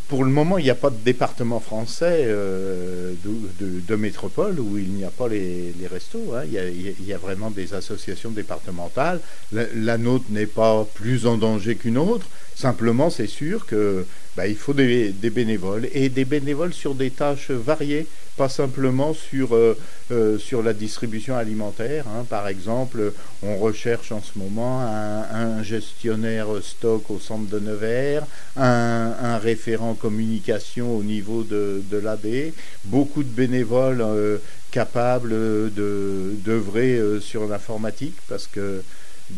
Pour 0.09 0.25
le 0.25 0.31
moment, 0.31 0.59
il 0.59 0.65
n'y 0.65 0.71
a 0.71 0.75
pas 0.75 0.91
de 0.91 0.99
département 1.03 1.59
français 1.59 2.25
euh, 2.27 3.15
de, 3.25 3.97
métropole 3.97 4.61
où 4.61 4.77
il 4.77 4.91
n'y 4.91 5.05
a 5.05 5.11
pas 5.11 5.27
les, 5.27 5.73
restos. 5.91 6.35
Hein. 6.35 6.43
Il, 6.45 7.07
y 7.07 7.13
a, 7.15 7.19
vraiment 7.19 7.51
des 7.51 7.73
associations 7.73 8.31
départementales. 8.31 9.21
La, 9.53 9.97
nôtre 9.97 10.27
n'est 10.29 10.47
pas 10.47 10.87
plus 10.95 11.27
en 11.27 11.39
danger 11.39 11.77
qu'une 11.77 11.97
autre. 11.97 12.27
Simplement, 12.55 13.09
c'est 13.09 13.27
sûr 13.27 13.65
que 13.65 14.05
bah, 14.39 14.47
il 14.47 14.55
faut 14.55 14.73
des, 14.73 15.13
bénévoles 15.31 15.89
et 15.93 16.09
des 16.11 16.25
bénévoles 16.25 16.73
sur 16.73 16.95
des 16.95 17.11
tâches 17.11 17.51
variées 17.51 18.07
pas 18.37 18.49
simplement 18.49 19.13
sur, 19.13 19.57
euh, 19.57 19.77
euh, 20.13 20.39
sur 20.39 20.63
la 20.63 20.75
distribution 20.75 21.37
alimentaire. 21.37 22.05
Hein. 22.07 22.25
Par 22.31 22.47
exemple, 22.47 23.13
on 23.43 23.57
recherche 23.57 24.13
en 24.13 24.23
ce 24.23 24.39
moment 24.39 24.81
un, 24.81 25.61
gestionnaire 25.65 26.47
stock 26.63 27.11
au 27.11 27.19
centre 27.19 27.51
de 27.51 27.59
Nevers, 27.59 28.23
un, 28.57 29.39
référent 29.39 29.95
communication 29.95 30.97
au 30.97 31.03
niveau 31.03 31.43
de, 31.43 31.83
de 31.91 31.97
l'AD, 31.97 32.53
beaucoup 32.85 33.25
de 33.25 33.29
bénévoles 33.29 34.03
euh, 34.03 34.39
capables 34.71 35.35
d'œuvrer 35.75 37.01
sur 37.21 37.49
l'informatique 37.49 38.15
parce 38.29 38.47
que 38.47 38.83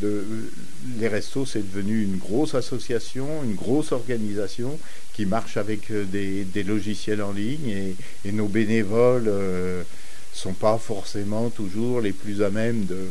les 0.00 1.08
restos, 1.08 1.46
c'est 1.46 1.68
devenu 1.72 2.02
une 2.02 2.16
grosse 2.16 2.54
association, 2.54 3.42
une 3.42 3.54
grosse 3.54 3.92
organisation 3.92 4.78
qui 5.14 5.26
marche 5.26 5.56
avec 5.56 5.90
euh, 5.90 6.04
des, 6.04 6.62
logiciels 6.62 7.22
en 7.22 7.32
ligne 7.32 7.94
et, 8.24 8.32
nos 8.32 8.46
bénévoles 8.46 9.24
ne 9.24 9.30
euh, 9.30 9.82
sont 10.32 10.52
pas 10.52 10.78
forcément 10.78 11.50
toujours 11.50 12.00
les 12.00 12.12
plus 12.12 12.42
à 12.42 12.50
même 12.50 12.84
de. 12.84 13.08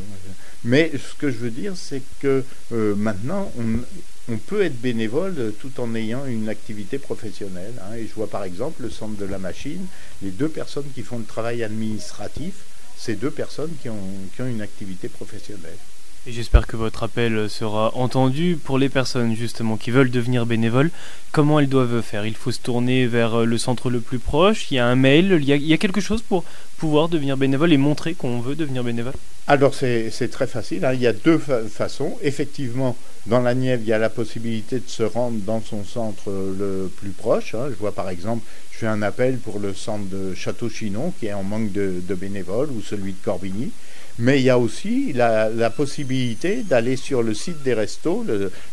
Mais 0.64 0.90
ce 0.92 1.14
que 1.18 1.30
je 1.30 1.36
veux 1.36 1.50
dire, 1.50 1.74
c'est 1.76 2.02
que 2.20 2.42
euh, 2.72 2.94
maintenant, 2.94 3.52
on, 3.58 4.36
peut 4.46 4.62
être 4.62 4.80
bénévole 4.80 5.52
tout 5.60 5.80
en 5.80 5.92
ayant 5.96 6.24
une 6.24 6.48
activité 6.48 6.98
professionnelle. 6.98 7.74
Hein. 7.82 7.96
Et 7.96 8.06
je 8.06 8.14
vois 8.14 8.28
par 8.28 8.44
exemple 8.44 8.82
le 8.82 8.90
centre 8.90 9.16
de 9.16 9.24
la 9.24 9.38
machine, 9.38 9.84
les 10.22 10.30
deux 10.30 10.48
personnes 10.48 10.86
qui 10.94 11.02
font 11.02 11.18
le 11.18 11.24
travail 11.24 11.64
administratif, 11.64 12.54
c'est 12.96 13.16
deux 13.16 13.32
personnes 13.32 13.72
qui 13.82 13.88
ont 13.88 14.46
une 14.46 14.62
activité 14.62 15.08
professionnelle. 15.08 15.78
J'espère 16.26 16.66
que 16.66 16.76
votre 16.76 17.02
appel 17.04 17.48
sera 17.48 17.96
entendu 17.96 18.58
pour 18.62 18.76
les 18.76 18.90
personnes 18.90 19.34
justement 19.34 19.78
qui 19.78 19.90
veulent 19.90 20.10
devenir 20.10 20.44
bénévoles. 20.44 20.90
Comment 21.32 21.58
elles 21.60 21.68
doivent 21.68 22.02
faire? 22.02 22.26
Il 22.26 22.36
faut 22.36 22.52
se 22.52 22.60
tourner 22.60 23.06
vers 23.06 23.46
le 23.46 23.56
centre 23.56 23.88
le 23.88 24.00
plus 24.00 24.18
proche. 24.18 24.70
Il 24.70 24.74
y 24.74 24.78
a 24.78 24.86
un 24.86 24.96
mail. 24.96 25.38
Il 25.40 25.48
y 25.48 25.72
a, 25.72 25.78
quelque 25.78 26.02
chose 26.02 26.20
pour 26.20 26.44
pouvoir 26.76 27.08
devenir 27.08 27.38
bénévole 27.38 27.72
et 27.72 27.78
montrer 27.78 28.12
qu'on 28.12 28.40
veut 28.40 28.54
devenir 28.54 28.84
bénévole? 28.84 29.14
Alors 29.46 29.74
c'est 29.74 30.30
très 30.30 30.46
facile. 30.46 30.84
Hein. 30.84 30.92
Il 30.92 31.00
y 31.00 31.06
a 31.06 31.14
deux 31.14 31.38
façons. 31.38 32.18
Effectivement, 32.22 32.98
dans 33.24 33.40
la 33.40 33.54
Nièvre, 33.54 33.82
il 33.82 33.88
y 33.88 33.94
a 33.94 33.98
la 33.98 34.10
possibilité 34.10 34.76
de 34.76 34.88
se 34.88 35.02
rendre 35.02 35.38
dans 35.46 35.62
son 35.62 35.84
centre 35.84 36.30
le 36.30 36.90
plus 36.98 37.10
proche. 37.10 37.54
Hein. 37.54 37.68
Je 37.70 37.76
vois 37.76 37.92
par 37.92 38.10
exemple, 38.10 38.44
je 38.72 38.78
fais 38.80 38.86
un 38.86 39.00
appel 39.00 39.38
pour 39.38 39.58
le 39.58 39.72
centre 39.72 40.04
de 40.10 40.34
Château-Chinon 40.34 41.14
qui 41.18 41.28
est 41.28 41.32
en 41.32 41.44
manque 41.44 41.72
de 41.72 42.14
bénévoles 42.14 42.68
ou 42.72 42.82
celui 42.82 43.12
de 43.12 43.18
Corbigny. 43.24 43.70
Mais 44.18 44.40
il 44.40 44.44
y 44.44 44.50
a 44.50 44.58
aussi 44.58 45.12
la, 45.12 45.70
possibilité 45.70 46.62
d'aller 46.62 46.96
sur 46.96 47.22
le 47.22 47.34
site 47.34 47.62
des 47.62 47.74
restos, 47.74 48.24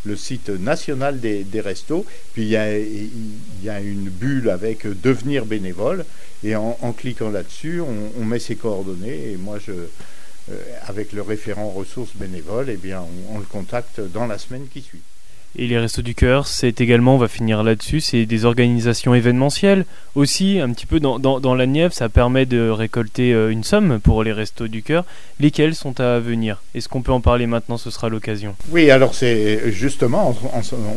le, 0.06 0.15
site 0.15 0.50
national 0.50 1.20
des, 1.20 1.62
restos, 1.62 2.06
puis 2.34 2.44
il 2.44 2.50
y, 2.50 3.70
a, 3.70 3.79
une 3.82 4.10
bulle 4.10 4.50
avec 4.50 4.86
devenir 5.01 5.46
bénévole, 5.46 6.06
et 6.44 6.56
en, 6.56 6.94
cliquant 6.98 7.29
là-dessus, 7.29 7.82
on, 7.82 8.25
met 8.25 8.39
ses 8.39 8.56
coordonnées, 8.56 9.32
et 9.32 9.38
moi, 9.38 9.58
je, 9.65 9.72
euh, 9.72 10.56
avec 10.86 11.13
le 11.13 11.22
référent 11.22 11.70
ressources 11.70 12.15
bénévoles, 12.15 12.70
eh 12.70 12.77
bien, 12.77 13.03
on 13.29 13.39
le 13.39 13.46
contacte 13.46 14.01
dans 14.01 14.27
la 14.27 14.38
semaine 14.38 14.67
qui 14.72 14.82
suit. 14.82 15.01
Et 15.56 15.66
les 15.68 15.80
Restos 15.80 16.04
du 16.04 16.13
Cœur, 16.13 16.46
c'est 16.46 16.82
également, 16.82 17.16
on 17.16 17.18
va 17.18 17.27
finir 17.27 17.63
là-dessus, 17.63 18.00
c'est 18.00 18.25
des 18.25 18.46
organisations 18.46 19.16
événementielles 19.16 19.86
aussi, 20.13 20.60
un 20.60 20.72
petit 20.72 20.86
peu 20.86 21.00
dans, 21.00 21.18
dans, 21.20 21.56
la 21.56 21.66
Nièvre, 21.66 21.94
ça 21.94 22.10
permet 22.10 22.46
de 22.46 22.70
récolter 22.70 23.34
euh, 23.34 23.50
une 23.50 23.63
somme 23.63 24.00
pour 24.00 24.24
les 24.24 24.32
Restos 24.32 24.68
du 24.68 24.84
Cœur. 24.84 25.04
Lesquels 25.39 25.74
sont 25.74 26.00
à 26.00 26.20
venir? 26.20 26.62
Est-ce 26.75 26.88
qu'on 26.88 27.01
peut 27.01 27.12
en 27.12 27.22
parler 27.22 27.48
maintenant? 27.48 27.77
Ce 27.77 27.89
sera 27.89 28.10
l'occasion. 28.10 28.56
Oui, 28.70 28.92
alors 28.92 29.16
c'est 29.16 29.72
justement, 29.72 30.36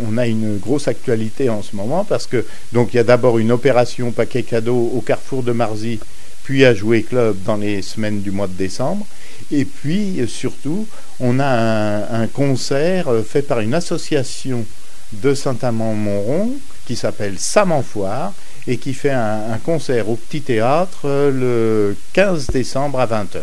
on, 0.07 0.19
a 0.19 0.27
une 0.27 0.59
grosse 0.59 0.89
actualité 0.89 1.49
en 1.49 1.63
ce 1.63 1.75
moment 1.75 2.05
parce 2.05 2.27
que 2.27 2.45
donc 2.73 2.93
il 2.93 2.97
y 2.97 3.01
a 3.01 3.05
d'abord 3.05 3.39
une 3.39 3.53
opération 3.53 4.11
paquet 4.11 4.43
cadeau 4.43 4.91
au 4.95 5.01
carrefour 5.01 5.43
de 5.43 5.53
Marzy, 5.53 6.01
puis 6.45 6.65
à 6.65 6.75
Jouer 6.75 7.03
Club 7.03 7.37
dans 7.45 7.57
les 7.57 7.83
semaines 7.83 8.21
du 8.21 8.31
mois 8.31 8.47
de 8.47 8.55
décembre. 8.55 9.07
Et 9.53 9.65
puis 9.65 10.21
surtout, 10.29 10.87
on 11.19 11.41
a 11.41 12.17
un, 12.17 12.27
concert 12.27 13.09
euh, 13.09 13.23
fait 13.23 13.43
par 13.43 13.61
une 13.61 13.75
association 13.75 14.65
de 15.13 15.35
Saint-Amand-Montrond 15.35 16.53
qui 16.87 16.97
s'appelle 16.97 17.39
Samanfoire 17.39 18.33
et 18.67 18.77
qui 18.77 18.95
fait 18.95 19.11
un, 19.11 19.59
concert 19.65 20.09
au 20.09 20.17
Petit 20.17 20.43
Théâtre 20.43 21.01
euh, 21.05 21.31
le 21.31 21.97
15 22.13 22.47
décembre 22.49 23.01
à 23.01 23.07
20h. 23.07 23.41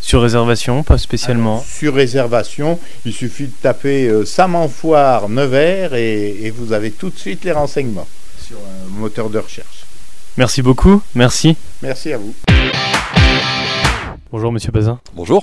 Sur 0.00 0.22
réservation, 0.22 0.82
pas 0.82 0.98
spécialement 0.98 1.62
Sur 1.62 1.94
réservation, 1.94 2.78
il 3.04 3.12
suffit 3.12 3.46
de 3.46 3.52
taper 3.62 4.08
euh, 4.08 4.24
Samanfoire 4.24 5.28
Nevers 5.28 5.94
et, 5.94 6.38
et 6.42 6.50
vous 6.50 6.72
avez 6.72 6.90
tout 6.90 7.10
de 7.10 7.18
suite 7.18 7.44
les 7.44 7.52
renseignements 7.52 8.08
sur 8.44 8.56
un 8.58 8.98
moteur 8.98 9.30
de 9.30 9.38
recherche. 9.38 9.84
Merci 10.36 10.62
beaucoup, 10.62 11.02
merci. 11.14 11.56
Merci 11.82 12.12
à 12.12 12.18
vous. 12.18 12.34
Bonjour 14.32 14.52
Monsieur 14.52 14.70
Bazin. 14.70 15.00
Bonjour. 15.14 15.42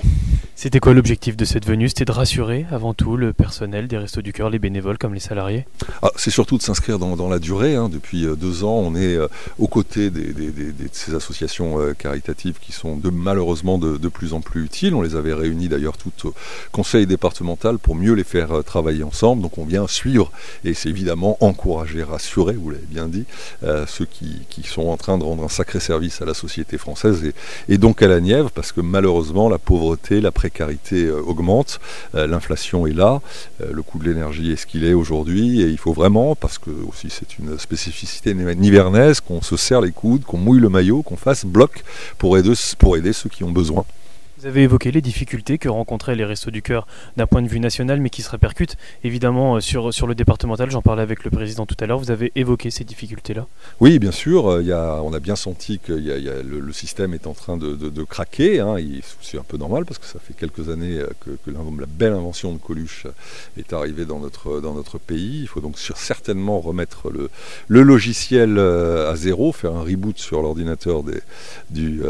C'était 0.60 0.80
quoi 0.80 0.92
l'objectif 0.92 1.36
de 1.36 1.44
cette 1.44 1.64
venue? 1.64 1.88
C'était 1.88 2.04
de 2.04 2.10
rassurer 2.10 2.66
avant 2.72 2.92
tout 2.92 3.16
le 3.16 3.32
personnel 3.32 3.86
des 3.86 3.96
Restos 3.96 4.22
du 4.22 4.32
Cœur, 4.32 4.50
les 4.50 4.58
bénévoles 4.58 4.98
comme 4.98 5.14
les 5.14 5.20
salariés? 5.20 5.68
Ah, 6.02 6.10
C'est 6.16 6.32
surtout 6.32 6.58
de 6.58 6.62
s'inscrire 6.62 6.98
dans, 6.98 7.28
la 7.28 7.38
durée. 7.38 7.76
Hein. 7.76 7.88
Depuis 7.88 8.26
euh, 8.26 8.34
deux 8.34 8.64
ans, 8.64 8.74
on 8.74 8.96
est 8.96 9.14
euh, 9.14 9.28
aux 9.60 9.68
côtés 9.68 10.10
de 10.10 10.24
ces 10.90 11.14
associations 11.14 11.80
euh, 11.80 11.94
caritatives 11.94 12.56
qui 12.60 12.72
sont 12.72 13.00
malheureusement 13.04 13.78
de, 13.78 14.08
plus 14.08 14.32
en 14.32 14.40
plus 14.40 14.64
utiles. 14.64 14.96
On 14.96 15.02
les 15.02 15.14
avait 15.14 15.32
réunis 15.32 15.68
d'ailleurs 15.68 15.96
toutes 15.96 16.24
au 16.24 16.34
conseil 16.72 17.06
départemental 17.06 17.78
pour 17.78 17.94
mieux 17.94 18.14
les 18.14 18.24
faire 18.24 18.64
travailler 18.64 19.04
ensemble. 19.04 19.42
Donc 19.42 19.58
on 19.58 19.64
vient 19.64 19.86
suivre 19.86 20.32
et 20.64 20.74
c'est 20.74 20.88
évidemment 20.88 21.36
encourager, 21.38 22.02
rassurer, 22.02 22.54
vous 22.54 22.70
l'avez 22.70 22.86
bien 22.90 23.06
dit, 23.06 23.26
ceux 23.86 24.06
qui, 24.06 24.64
sont 24.64 24.88
en 24.88 24.96
train 24.96 25.18
de 25.18 25.22
rendre 25.22 25.44
un 25.44 25.48
sacré 25.48 25.78
service 25.78 26.20
à 26.20 26.24
la 26.24 26.34
société 26.34 26.78
française 26.78 27.24
et, 27.24 27.34
et 27.72 27.78
donc 27.78 28.02
à 28.02 28.08
la 28.08 28.18
Nièvre 28.20 28.50
parce 28.50 28.72
que 28.72 28.80
malheureusement 28.80 29.48
la 29.48 29.58
pauvreté, 29.58 30.20
la 30.20 30.32
précarité 30.32 30.47
euh, 30.60 31.22
augmente, 31.22 31.80
euh, 32.14 32.26
l'inflation 32.26 32.86
est 32.86 32.92
là, 32.92 33.20
euh, 33.60 33.70
le 33.72 33.82
coût 33.82 33.98
de 33.98 34.04
l'énergie 34.04 34.52
est 34.52 34.56
ce 34.56 34.66
qu'il 34.66 34.84
est 34.84 34.94
aujourd'hui, 34.94 35.62
et 35.62 35.66
il 35.66 35.78
faut 35.78 35.92
vraiment, 35.92 36.34
parce 36.34 36.58
que 36.58 36.70
aussi 36.88 37.08
c'est 37.10 37.38
une 37.38 37.58
spécificité 37.58 38.34
nivernaise, 38.34 39.20
qu'on 39.20 39.42
se 39.42 39.56
serre 39.56 39.80
les 39.80 39.92
coudes, 39.92 40.24
qu'on 40.24 40.38
mouille 40.38 40.60
le 40.60 40.68
maillot, 40.68 41.02
qu'on 41.02 41.16
fasse 41.16 41.44
bloc 41.44 41.84
pour 42.18 42.36
aider 42.36 43.12
ceux 43.12 43.28
qui 43.28 43.44
ont 43.44 43.52
besoin. 43.52 43.84
Vous 44.40 44.46
avez 44.46 44.62
évoqué 44.62 44.92
les 44.92 45.00
difficultés 45.00 45.58
que 45.58 45.68
rencontraient 45.68 46.14
les 46.14 46.24
Restos 46.24 46.52
du 46.52 46.62
Cœur 46.62 46.86
d'un 47.16 47.26
point 47.26 47.42
de 47.42 47.48
vue 47.48 47.58
national, 47.58 48.00
mais 48.00 48.08
qui 48.08 48.22
se 48.22 48.30
répercutent 48.30 48.76
évidemment 49.02 49.56
euh, 49.56 49.60
sur, 49.60 49.92
sur 49.92 50.06
le 50.06 50.14
départemental. 50.14 50.70
J'en 50.70 50.80
parlais 50.80 51.02
avec 51.02 51.24
le 51.24 51.30
président 51.32 51.66
tout 51.66 51.74
à 51.80 51.86
l'heure. 51.86 51.98
Vous 51.98 52.12
avez 52.12 52.30
évoqué 52.36 52.70
ces 52.70 52.84
difficultés-là 52.84 53.48
Oui, 53.80 53.98
bien 53.98 54.12
sûr. 54.12 54.46
Euh, 54.46 54.62
il 54.62 54.68
y 54.68 54.72
a, 54.72 55.00
on 55.02 55.12
a 55.12 55.18
bien 55.18 55.34
senti 55.34 55.80
que 55.80 55.92
y 55.92 56.28
a, 56.28 56.42
le, 56.42 56.72
système 56.72 57.14
est 57.14 57.26
en 57.26 57.32
train 57.32 57.56
de, 57.56 57.74
de, 57.74 58.02
craquer. 58.04 58.60
Hein. 58.60 58.76
C'est 59.20 59.38
un 59.38 59.42
peu 59.42 59.56
normal 59.56 59.84
parce 59.84 59.98
que 59.98 60.06
ça 60.06 60.20
fait 60.20 60.34
quelques 60.34 60.68
années 60.68 60.98
euh, 60.98 61.08
que, 61.44 61.50
la 61.50 61.86
belle 61.88 62.12
invention 62.12 62.52
de 62.52 62.58
Coluche 62.58 63.08
est 63.58 63.72
arrivée 63.72 64.04
dans 64.04 64.20
notre, 64.20 64.60
dans 64.60 64.74
notre 64.74 64.98
pays. 64.98 65.40
Il 65.40 65.48
faut 65.48 65.60
donc 65.60 65.80
certainement 65.80 66.60
remettre 66.60 67.10
le, 67.10 67.28
le 67.66 67.82
logiciel 67.82 68.56
à 68.60 69.16
zéro, 69.16 69.50
faire 69.50 69.74
un 69.74 69.82
reboot 69.82 70.16
sur 70.16 70.42
l'ordinateur 70.42 71.02
des, 71.02 71.20
du, 71.70 72.00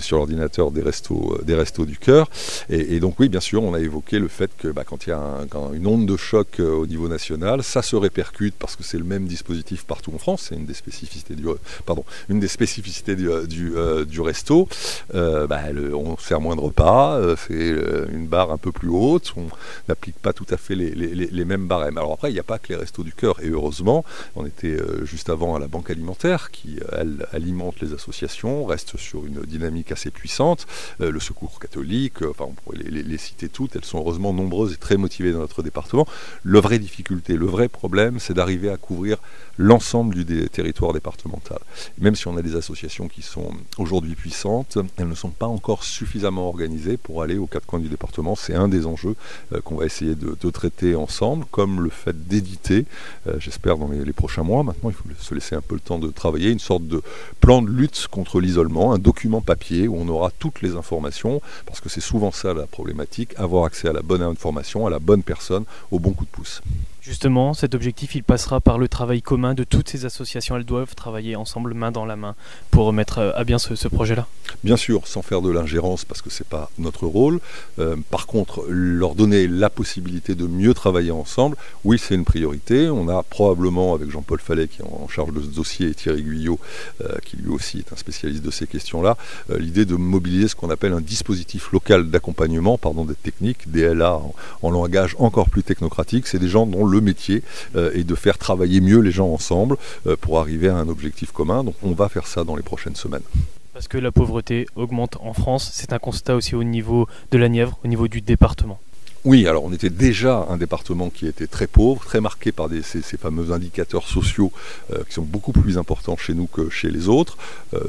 sur 0.00 0.16
l'ordinateur 0.16 0.72
des 0.72 0.82
restos 0.82 1.38
des 1.44 1.54
restos 1.54 1.86
du 1.86 1.98
cœur. 1.98 2.28
Et, 2.68 3.00
donc 3.00 3.18
oui, 3.20 3.28
bien 3.28 3.40
sûr, 3.40 3.62
on 3.62 3.74
a 3.74 3.80
évoqué 3.80 4.18
le 4.18 4.28
fait 4.28 4.50
que 4.56 4.68
bah, 4.68 4.84
quand 4.84 5.06
il 5.06 5.10
y 5.10 5.12
a 5.12 5.46
une 5.74 5.86
onde 5.86 6.06
de 6.06 6.16
choc 6.16 6.60
euh, 6.60 6.72
au 6.72 6.86
niveau 6.86 7.08
national, 7.08 7.62
ça 7.62 7.82
se 7.82 7.96
répercute 7.96 8.54
parce 8.58 8.76
que 8.76 8.82
c'est 8.82 8.98
le 8.98 9.04
même 9.04 9.26
dispositif 9.26 9.84
partout 9.84 10.12
en 10.14 10.18
France. 10.18 10.46
C'est 10.48 10.54
une 10.54 10.66
des 10.66 10.74
spécificités 10.74 11.34
du, 11.34 11.46
pardon, 11.86 12.04
une 12.28 12.40
des 12.40 12.48
spécificités 12.48 13.16
du, 13.16 13.28
euh, 13.28 14.04
du, 14.04 14.20
resto. 14.20 14.68
Euh, 15.14 15.46
bah, 15.46 15.60
on 15.92 16.16
sert 16.16 16.40
moins 16.40 16.56
de 16.56 16.60
repas, 16.60 17.20
c'est 17.36 17.76
une 18.12 18.26
barre 18.26 18.50
un 18.50 18.58
peu 18.58 18.72
plus 18.72 18.88
haute, 18.88 19.34
on 19.36 19.46
n'applique 19.88 20.16
pas 20.16 20.32
tout 20.32 20.46
à 20.50 20.56
fait 20.56 20.74
les, 20.74 20.94
les, 20.94 21.44
mêmes 21.44 21.66
barèmes. 21.66 21.98
Alors 21.98 22.12
après, 22.12 22.30
il 22.30 22.34
n'y 22.34 22.40
a 22.40 22.44
pas 22.44 22.58
que 22.58 22.68
les 22.68 22.76
restos 22.76 23.02
du 23.02 23.12
cœur, 23.12 23.36
et 23.42 23.48
heureusement, 23.48 24.04
on 24.34 24.46
était 24.46 24.76
juste 25.04 25.28
avant 25.28 25.54
à 25.54 25.58
la 25.58 25.68
banque 25.68 25.90
alimentaire 25.90 26.50
qui, 26.50 26.78
elle, 26.92 27.26
alimente 27.32 27.80
les 27.80 27.92
associations, 27.92 28.64
reste 28.64 28.96
sur 28.96 29.26
une 29.26 29.42
dynamique 29.42 29.92
assez 29.92 30.10
puissante. 30.10 30.66
le 30.98 31.20
secours 31.34 31.58
catholique, 31.58 32.22
euh, 32.22 32.30
enfin 32.30 32.44
on 32.48 32.52
pourrait 32.52 32.78
les, 32.78 33.18
citer 33.18 33.48
toutes, 33.48 33.76
elles 33.76 33.84
sont 33.84 33.98
heureusement 33.98 34.32
nombreuses 34.32 34.72
et 34.72 34.76
très 34.76 34.96
motivées 34.96 35.32
dans 35.32 35.40
notre 35.40 35.62
département. 35.62 36.06
La 36.44 36.60
vraie 36.60 36.78
difficulté, 36.78 37.36
le 37.36 37.46
vrai 37.46 37.68
problème, 37.68 38.18
c'est 38.18 38.34
d'arriver 38.34 38.70
à 38.70 38.76
couvrir 38.76 39.18
l'ensemble 39.58 40.14
du 40.14 40.48
territoire 40.48 40.92
départemental. 40.92 41.58
Même 41.98 42.16
si 42.16 42.26
on 42.28 42.36
a 42.36 42.42
des 42.42 42.56
associations 42.56 43.08
qui 43.08 43.22
sont 43.22 43.52
aujourd'hui 43.78 44.14
puissantes, 44.14 44.78
elles 44.96 45.08
ne 45.08 45.14
sont 45.14 45.30
pas 45.30 45.46
encore 45.46 45.84
suffisamment 45.84 46.48
organisées 46.48 46.96
pour 46.96 47.22
aller 47.22 47.36
aux 47.36 47.46
quatre 47.46 47.66
coins 47.66 47.80
du 47.80 47.88
département. 47.88 48.34
C'est 48.36 48.54
un 48.54 48.68
des 48.68 48.86
enjeux 48.86 49.16
euh, 49.52 49.60
qu'on 49.60 49.76
va 49.76 49.86
essayer 49.86 50.14
de, 50.14 50.34
traiter 50.50 50.94
ensemble, 50.94 51.46
comme 51.50 51.80
le 51.80 51.90
fait 51.90 52.28
d'éditer, 52.28 52.86
euh, 53.26 53.34
j'espère 53.40 53.76
dans 53.76 53.88
les, 53.88 54.04
les, 54.04 54.12
prochains 54.12 54.44
mois. 54.44 54.62
Maintenant, 54.62 54.90
il 54.90 54.94
faut 54.94 55.04
se 55.18 55.34
laisser 55.34 55.56
un 55.56 55.60
peu 55.60 55.74
le 55.74 55.80
temps 55.80 55.98
de 55.98 56.08
travailler, 56.10 56.50
une 56.50 56.60
sorte 56.60 56.86
de 56.86 57.02
plan 57.40 57.60
de 57.60 57.70
lutte 57.70 58.06
contre 58.08 58.40
l'isolement, 58.40 58.92
un 58.92 58.98
document 58.98 59.40
papier 59.40 59.88
où 59.88 59.96
on 59.96 60.08
aura 60.08 60.30
toutes 60.30 60.62
les 60.62 60.76
informations, 60.76 61.23
parce 61.66 61.80
que 61.80 61.88
c'est 61.88 62.00
souvent 62.00 62.32
ça 62.32 62.54
la 62.54 62.66
problématique, 62.66 63.34
avoir 63.36 63.64
accès 63.64 63.88
à 63.88 63.92
la 63.92 64.02
bonne 64.02 64.22
information, 64.22 64.86
à 64.86 64.90
la 64.90 64.98
bonne 64.98 65.22
personne, 65.22 65.64
au 65.90 65.98
bon 65.98 66.12
coup 66.12 66.24
de 66.24 66.30
pouce. 66.30 66.62
Justement, 67.04 67.52
cet 67.52 67.74
objectif, 67.74 68.14
il 68.14 68.24
passera 68.24 68.62
par 68.62 68.78
le 68.78 68.88
travail 68.88 69.20
commun 69.20 69.52
de 69.52 69.62
toutes 69.62 69.90
ces 69.90 70.06
associations. 70.06 70.56
Elles 70.56 70.64
doivent 70.64 70.94
travailler 70.94 71.36
ensemble, 71.36 71.74
main 71.74 71.92
dans 71.92 72.06
la 72.06 72.16
main, 72.16 72.34
pour 72.70 72.94
mettre 72.94 73.18
euh, 73.18 73.30
à 73.34 73.44
bien 73.44 73.58
ce, 73.58 73.88
projet-là. 73.88 74.26
Bien 74.62 74.78
sûr, 74.78 75.06
sans 75.06 75.20
faire 75.20 75.42
de 75.42 75.50
l'ingérence, 75.50 76.06
parce 76.06 76.22
que 76.22 76.30
ce 76.30 76.42
n'est 76.42 76.48
pas 76.48 76.70
notre 76.78 77.06
rôle. 77.06 77.40
Euh, 77.78 77.96
par 78.10 78.26
contre, 78.26 78.64
leur 78.70 79.14
donner 79.14 79.46
la 79.46 79.68
possibilité 79.68 80.34
de 80.34 80.46
mieux 80.46 80.72
travailler 80.72 81.10
ensemble, 81.10 81.58
oui, 81.84 81.98
c'est 81.98 82.14
une 82.14 82.24
priorité. 82.24 82.88
On 82.88 83.06
a 83.10 83.22
probablement, 83.22 83.92
avec 83.92 84.10
Jean-Paul 84.10 84.40
Fallet, 84.40 84.66
qui 84.66 84.80
est 84.80 84.86
en 84.86 85.06
charge 85.06 85.34
de 85.34 85.42
ce 85.42 85.48
dossier, 85.48 85.88
et 85.88 85.94
Thierry 85.94 86.22
Guyot, 86.22 86.58
euh, 87.02 87.18
qui 87.22 87.36
lui 87.36 87.50
aussi 87.50 87.80
est 87.80 87.92
un 87.92 87.96
spécialiste 87.96 88.42
de 88.42 88.50
ces 88.50 88.66
questions-là, 88.66 89.18
l'idée 89.58 89.84
de 89.84 89.96
mobiliser 89.96 90.48
ce 90.48 90.54
qu'on 90.54 90.70
appelle 90.70 90.94
un 90.94 91.02
dispositif 91.02 91.70
local 91.70 92.08
d'accompagnement, 92.08 92.78
pardon, 92.78 93.04
des 93.04 93.14
techniques, 93.14 93.70
DLA 93.70 94.14
en, 94.14 94.34
en 94.62 94.70
langage 94.70 95.14
encore 95.18 95.50
plus 95.50 95.62
technocratique. 95.62 96.26
C'est 96.28 96.38
des 96.38 96.48
gens 96.48 96.64
dont 96.64 96.86
le 96.86 96.93
le 96.94 97.00
métier 97.00 97.42
euh, 97.76 97.90
et 97.94 98.04
de 98.04 98.14
faire 98.14 98.38
travailler 98.38 98.80
mieux 98.80 99.00
les 99.00 99.10
gens 99.10 99.28
ensemble 99.28 99.76
euh, 100.06 100.16
pour 100.20 100.38
arriver 100.38 100.68
à 100.68 100.76
un 100.76 100.88
objectif 100.88 101.32
commun. 101.32 101.64
Donc 101.64 101.74
on 101.82 101.92
va 101.92 102.08
faire 102.08 102.26
ça 102.26 102.44
dans 102.44 102.56
les 102.56 102.62
prochaines 102.62 102.96
semaines. 102.96 103.26
Parce 103.72 103.88
que 103.88 103.98
la 103.98 104.12
pauvreté 104.12 104.66
augmente 104.76 105.16
en 105.20 105.34
France, 105.34 105.70
c'est 105.74 105.92
un 105.92 105.98
constat 105.98 106.36
aussi 106.36 106.54
au 106.54 106.62
niveau 106.62 107.08
de 107.32 107.38
la 107.38 107.48
Nièvre, 107.48 107.78
au 107.84 107.88
niveau 107.88 108.06
du 108.06 108.20
département. 108.20 108.78
Oui, 109.24 109.48
alors 109.48 109.64
on 109.64 109.72
était 109.72 109.90
déjà 109.90 110.46
un 110.50 110.58
département 110.58 111.08
qui 111.08 111.26
était 111.26 111.46
très 111.46 111.66
pauvre, 111.66 112.04
très 112.04 112.20
marqué 112.20 112.52
par 112.52 112.68
ces, 112.82 113.16
fameux 113.16 113.52
indicateurs 113.52 114.06
sociaux 114.06 114.52
euh, 114.92 115.02
qui 115.08 115.14
sont 115.14 115.22
beaucoup 115.22 115.52
plus 115.52 115.78
importants 115.78 116.16
chez 116.18 116.34
nous 116.34 116.46
que 116.46 116.68
chez 116.68 116.90
les 116.90 117.08
autres. 117.08 117.36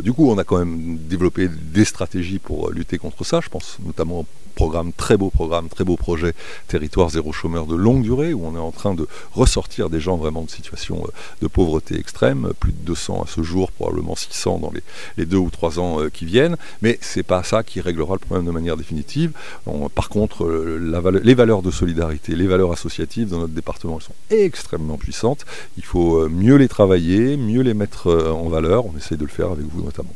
du 0.02 0.14
coup, 0.14 0.30
on 0.30 0.38
a 0.38 0.46
quand 0.46 0.58
même 0.58 0.98
développé 0.98 1.50
des 1.50 1.86
stratégies 1.86 2.40
pour 2.40 2.72
lutter 2.72 2.98
contre 2.98 3.24
ça. 3.26 3.42
Je 3.44 3.50
pense 3.50 3.78
notamment 3.86 4.26
programme, 4.56 4.92
très 4.94 5.18
beau 5.18 5.30
programme, 5.30 5.70
très 5.70 5.84
beau 5.84 5.98
projet 5.98 6.34
Territoire 6.68 7.10
zéro 7.10 7.32
chômeur 7.32 7.66
de 7.68 7.76
longue 7.76 8.02
durée, 8.02 8.34
où 8.34 8.46
on 8.46 8.56
est 8.56 8.60
en 8.60 8.72
train 8.72 8.96
de 8.96 9.08
ressortir 9.34 9.90
des 9.90 10.00
gens 10.00 10.18
vraiment 10.18 10.44
de 10.44 10.50
situation 10.50 11.04
euh, 11.06 11.12
de 11.42 11.48
pauvreté 11.48 12.00
extrême, 12.00 12.54
plus 12.60 12.72
de 12.72 12.78
200 12.86 13.24
à 13.24 13.28
ce 13.28 13.44
jour, 13.44 13.72
probablement 13.72 14.16
600 14.16 14.60
dans 14.60 14.72
les, 15.18 15.26
deux 15.26 15.38
ou 15.38 15.50
trois 15.50 15.80
ans 15.80 16.02
euh, 16.02 16.10
qui 16.10 16.26
viennent, 16.26 16.58
mais 16.82 16.98
c'est 17.02 17.24
pas 17.24 17.44
ça 17.44 17.64
qui 17.64 17.82
réglera 17.82 18.14
le 18.14 18.20
problème 18.20 18.46
de 18.46 18.52
manière 18.52 18.78
définitive. 18.78 19.32
par 19.94 20.10
contre, 20.10 20.46
euh, 20.46 21.22
les 21.24 21.36
valeurs 21.36 21.62
de 21.62 21.72
solidarité, 21.72 22.36
les 22.36 22.48
valeurs 22.48 22.72
associatives 22.72 23.30
dans 23.30 23.40
notre 23.40 23.54
département, 23.54 23.98
elles 23.98 24.06
sont 24.06 24.44
extrêmement 24.44 24.98
puissantes. 24.98 25.46
Il 25.78 25.84
faut 25.84 26.28
mieux 26.30 26.56
les 26.56 26.68
travailler, 26.68 27.38
mieux 27.38 27.62
les 27.62 27.74
mettre 27.74 28.08
en 28.32 28.50
valeur. 28.50 28.86
On 28.86 28.98
essaie 28.98 29.18
de 29.18 29.24
le 29.24 29.30
faire 29.30 29.52
avec 29.52 29.66
vous 29.66 29.84
notamment. 29.84 30.14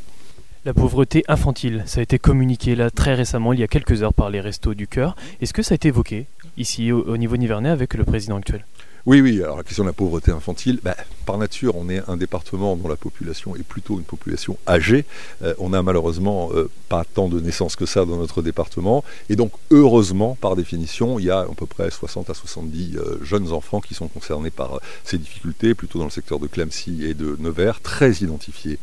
La 0.65 0.73
pauvreté 0.73 1.23
infantile, 1.29 1.83
ça 1.85 2.01
a 2.01 2.03
été 2.03 2.19
communiqué 2.19 2.75
là 2.75 2.91
très 2.91 3.13
récemment, 3.13 3.53
il 3.53 3.61
y 3.61 3.63
a 3.63 3.67
quelques 3.67 4.03
heures, 4.03 4.13
par 4.13 4.29
les 4.29 4.41
Restos 4.41 4.73
du 4.73 4.87
Cœur. 4.87 5.15
Est-ce 5.39 5.53
que 5.53 5.61
ça 5.61 5.73
a 5.73 5.75
été 5.75 5.87
évoqué 5.87 6.27
ici 6.57 6.91
au, 6.91 7.01
au 7.01 7.15
niveau 7.15 7.37
nivernais 7.37 7.69
avec 7.69 7.93
le 7.93 8.03
président 8.03 8.35
actuel? 8.35 8.65
Oui, 9.09 9.21
oui, 9.21 9.41
alors 9.41 9.57
la 9.57 9.63
question 9.63 9.83
de 9.83 9.89
la 9.89 9.93
pauvreté 9.93 10.29
infantile, 10.29 10.79
bah, 10.83 10.95
par 11.25 11.39
nature, 11.39 11.75
on 11.75 11.89
est 11.89 12.01
un 12.07 12.15
département 12.15 12.75
dont 12.75 12.87
la 12.87 12.95
population 12.95 13.55
est 13.55 13.63
plutôt 13.63 13.97
une 13.97 14.03
population 14.03 14.57
âgée. 14.67 15.03
Euh, 15.41 15.55
on 15.57 15.69
n'a 15.69 15.81
malheureusement 15.81 16.51
euh, 16.53 16.69
pas 16.89 17.03
tant 17.05 17.27
de 17.27 17.39
naissances 17.39 17.75
que 17.75 17.87
ça 17.87 18.05
dans 18.05 18.17
notre 18.17 18.43
département. 18.43 19.03
Et 19.29 19.35
donc, 19.35 19.51
heureusement, 19.71 20.37
par 20.39 20.55
définition, 20.55 21.17
il 21.17 21.25
y 21.25 21.31
a 21.31 21.39
à 21.39 21.47
peu 21.57 21.65
près 21.65 21.89
60 21.89 22.29
à 22.29 22.35
70 22.35 22.97
euh, 22.97 23.17
jeunes 23.23 23.51
enfants 23.51 23.81
qui 23.81 23.95
sont 23.95 24.07
concernés 24.07 24.51
par 24.51 24.79
ces 25.03 25.17
difficultés, 25.17 25.73
plutôt 25.73 25.97
dans 25.97 26.05
le 26.05 26.11
secteur 26.11 26.37
de 26.37 26.45
Clamcy 26.45 27.03
et 27.05 27.15
de 27.15 27.35
Nevers, 27.39 27.81
très 27.81 28.11
identifiés 28.11 28.77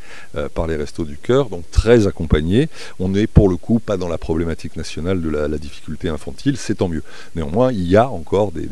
par 0.54 0.66
les 0.66 0.76
restos 0.76 1.04
du 1.04 1.16
cœur, 1.16 1.50
donc 1.50 1.70
très 1.70 2.08
accompagnés. 2.08 2.68
On 2.98 3.10
n'est 3.10 3.26
pour 3.26 3.48
le 3.48 3.56
coup 3.56 3.78
pas 3.78 3.96
dans 3.96 4.08
la 4.08 4.18
problématique 4.18 4.76
nationale 4.76 5.20
de 5.20 5.28
la, 5.28 5.46
difficulté 5.58 6.08
infantile, 6.08 6.56
c'est 6.56 6.76
tant 6.76 6.88
mieux. 6.88 7.02
Néanmoins, 7.34 7.72
il 7.72 7.86
y 7.88 7.96
a 7.96 8.08
encore 8.08 8.52
des, 8.52 8.68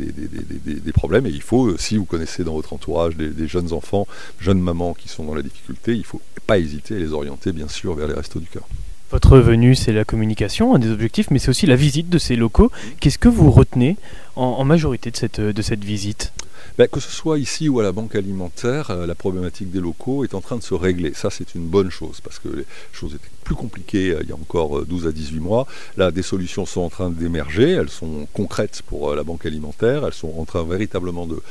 problèmes 0.92 1.26
faut, 1.44 1.66
euh, 1.66 1.76
si 1.78 1.96
vous 1.96 2.04
connaissez 2.04 2.44
dans 2.44 2.54
votre 2.54 2.72
entourage 2.72 3.16
des, 3.16 3.48
jeunes 3.48 3.72
enfants, 3.72 4.06
jeunes 4.40 4.60
mamans 4.60 4.94
qui 4.94 5.08
sont 5.08 5.24
dans 5.24 5.34
la 5.34 5.42
difficulté, 5.42 5.92
il 5.92 5.98
ne 5.98 6.04
faut 6.04 6.20
pas 6.46 6.58
hésiter 6.58 6.96
à 6.96 6.98
les 6.98 7.12
orienter 7.12 7.52
bien 7.52 7.68
sûr 7.68 7.94
vers 7.94 8.08
les 8.08 8.14
restos 8.14 8.40
du 8.40 8.46
cœur. 8.46 8.66
Votre 9.10 9.38
venue, 9.38 9.74
c'est 9.74 9.92
la 9.92 10.04
communication, 10.04 10.74
un 10.74 10.78
des 10.78 10.90
objectifs, 10.90 11.30
mais 11.30 11.38
c'est 11.38 11.50
aussi 11.50 11.66
la 11.66 11.76
visite 11.76 12.08
de 12.08 12.18
ces 12.18 12.34
locaux. 12.34 12.72
Qu'est-ce 13.00 13.18
que 13.18 13.28
vous 13.28 13.50
retenez 13.50 13.96
en, 14.34 14.64
majorité 14.64 15.10
de 15.10 15.16
cette, 15.16 15.40
de 15.40 15.62
cette 15.62 15.84
visite? 15.84 16.32
Ben, 16.78 16.88
Que 16.88 17.00
ce 17.00 17.10
soit 17.10 17.38
ici 17.38 17.68
ou 17.68 17.80
à 17.80 17.82
la 17.82 17.92
banque 17.92 18.14
alimentaire, 18.14 18.90
euh, 18.90 19.06
la 19.06 19.14
problématique 19.14 19.70
des 19.70 19.80
locaux 19.80 20.24
est 20.24 20.34
en 20.34 20.40
train 20.40 20.56
de 20.56 20.62
se 20.62 20.74
régler. 20.74 21.14
Ça, 21.14 21.30
c'est 21.30 21.54
une 21.54 21.66
bonne 21.66 21.90
chose 21.90 22.20
parce 22.22 22.38
que 22.38 22.48
les 22.48 22.64
choses 22.92 23.14
étaient 23.14 23.28
plus 23.44 23.54
compliquées 23.54 24.10
euh, 24.10 24.20
il 24.22 24.28
y 24.28 24.32
a 24.32 24.34
encore 24.34 24.84
12 24.84 25.06
à 25.06 25.12
18 25.12 25.40
mois. 25.40 25.66
Là, 25.96 26.10
des 26.10 26.22
solutions 26.22 26.66
sont 26.66 26.82
en 26.82 26.88
train 26.88 27.10
d'émerger. 27.10 27.70
Elles 27.70 27.90
sont 27.90 28.26
concrètes 28.32 28.82
pour 28.86 29.14
la 29.14 29.22
banque 29.22 29.46
alimentaire. 29.46 30.06
Elles 30.06 30.14
sont 30.14 30.34
en 30.38 30.44
train 30.44 30.64
véritablement 30.64 31.26
de, 31.26 31.42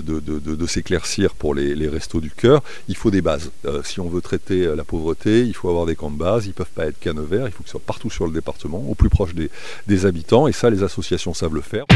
de, 0.00 0.20
de, 0.20 0.66
s'éclaircir 0.66 1.34
pour 1.34 1.54
les, 1.54 1.74
les, 1.74 1.88
restos 1.88 2.20
du 2.20 2.30
cœur. 2.30 2.62
Il 2.88 2.96
faut 2.96 3.10
des 3.10 3.22
bases. 3.22 3.50
si 3.84 4.00
on 4.00 4.08
veut 4.08 4.20
traiter 4.20 4.74
la 4.74 4.84
pauvreté, 4.84 5.40
il 5.42 5.54
faut 5.54 5.68
avoir 5.68 5.86
des 5.86 5.96
camps 5.96 6.10
de 6.10 6.18
base. 6.18 6.46
Ils 6.46 6.50
ne 6.50 6.54
peuvent 6.54 6.66
pas 6.74 6.86
être 6.86 6.98
canevers. 6.98 7.46
Il 7.46 7.52
faut 7.52 7.62
qu'ils 7.62 7.70
soient 7.70 7.80
partout 7.84 8.10
sur 8.10 8.26
le 8.26 8.32
département, 8.32 8.82
au 8.88 8.94
plus 8.94 9.08
proche 9.08 9.34
des, 9.34 9.50
des 9.86 10.06
habitants. 10.06 10.46
Et 10.46 10.52
ça, 10.52 10.70
les 10.70 10.82
associations 10.82 11.34
savent 11.34 11.54
le 11.54 11.60
faire. 11.60 11.86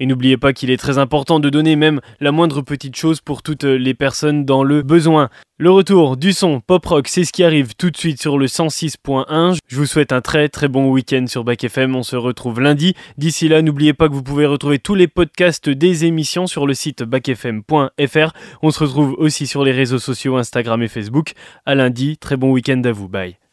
Et 0.00 0.06
n'oubliez 0.06 0.36
pas 0.36 0.52
qu'il 0.52 0.70
est 0.70 0.76
très 0.76 0.98
important 0.98 1.40
de 1.40 1.50
donner 1.50 1.76
même 1.76 2.00
la 2.20 2.32
moindre 2.32 2.62
petite 2.62 2.96
chose 2.96 3.20
pour 3.20 3.42
toutes 3.42 3.64
les 3.64 3.94
personnes 3.94 4.44
dans 4.44 4.62
le 4.62 4.82
besoin. 4.82 5.28
Le 5.60 5.72
retour 5.72 6.16
du 6.16 6.32
son 6.32 6.60
pop 6.60 6.86
rock, 6.86 7.08
c'est 7.08 7.24
ce 7.24 7.32
qui 7.32 7.42
arrive 7.42 7.74
tout 7.74 7.90
de 7.90 7.96
suite 7.96 8.20
sur 8.20 8.38
le 8.38 8.46
106.1. 8.46 9.58
Je 9.66 9.76
vous 9.76 9.86
souhaite 9.86 10.12
un 10.12 10.20
très 10.20 10.48
très 10.48 10.68
bon 10.68 10.88
week-end 10.88 11.24
sur 11.26 11.42
Bac 11.42 11.64
FM. 11.64 11.96
On 11.96 12.04
se 12.04 12.14
retrouve 12.14 12.60
lundi. 12.60 12.94
D'ici 13.16 13.48
là, 13.48 13.60
n'oubliez 13.60 13.92
pas 13.92 14.08
que 14.08 14.14
vous 14.14 14.22
pouvez 14.22 14.46
retrouver 14.46 14.78
tous 14.78 14.94
les 14.94 15.08
podcasts 15.08 15.68
des 15.68 16.04
émissions 16.04 16.46
sur 16.46 16.64
le 16.64 16.74
site 16.74 17.02
bacfm.fr. 17.02 18.32
On 18.62 18.70
se 18.70 18.78
retrouve 18.78 19.16
aussi 19.18 19.48
sur 19.48 19.64
les 19.64 19.72
réseaux 19.72 19.98
sociaux 19.98 20.36
Instagram 20.36 20.80
et 20.82 20.88
Facebook. 20.88 21.32
À 21.66 21.74
lundi. 21.74 22.18
Très 22.18 22.36
bon 22.36 22.52
week-end 22.52 22.80
à 22.84 22.92
vous. 22.92 23.08
Bye. 23.08 23.47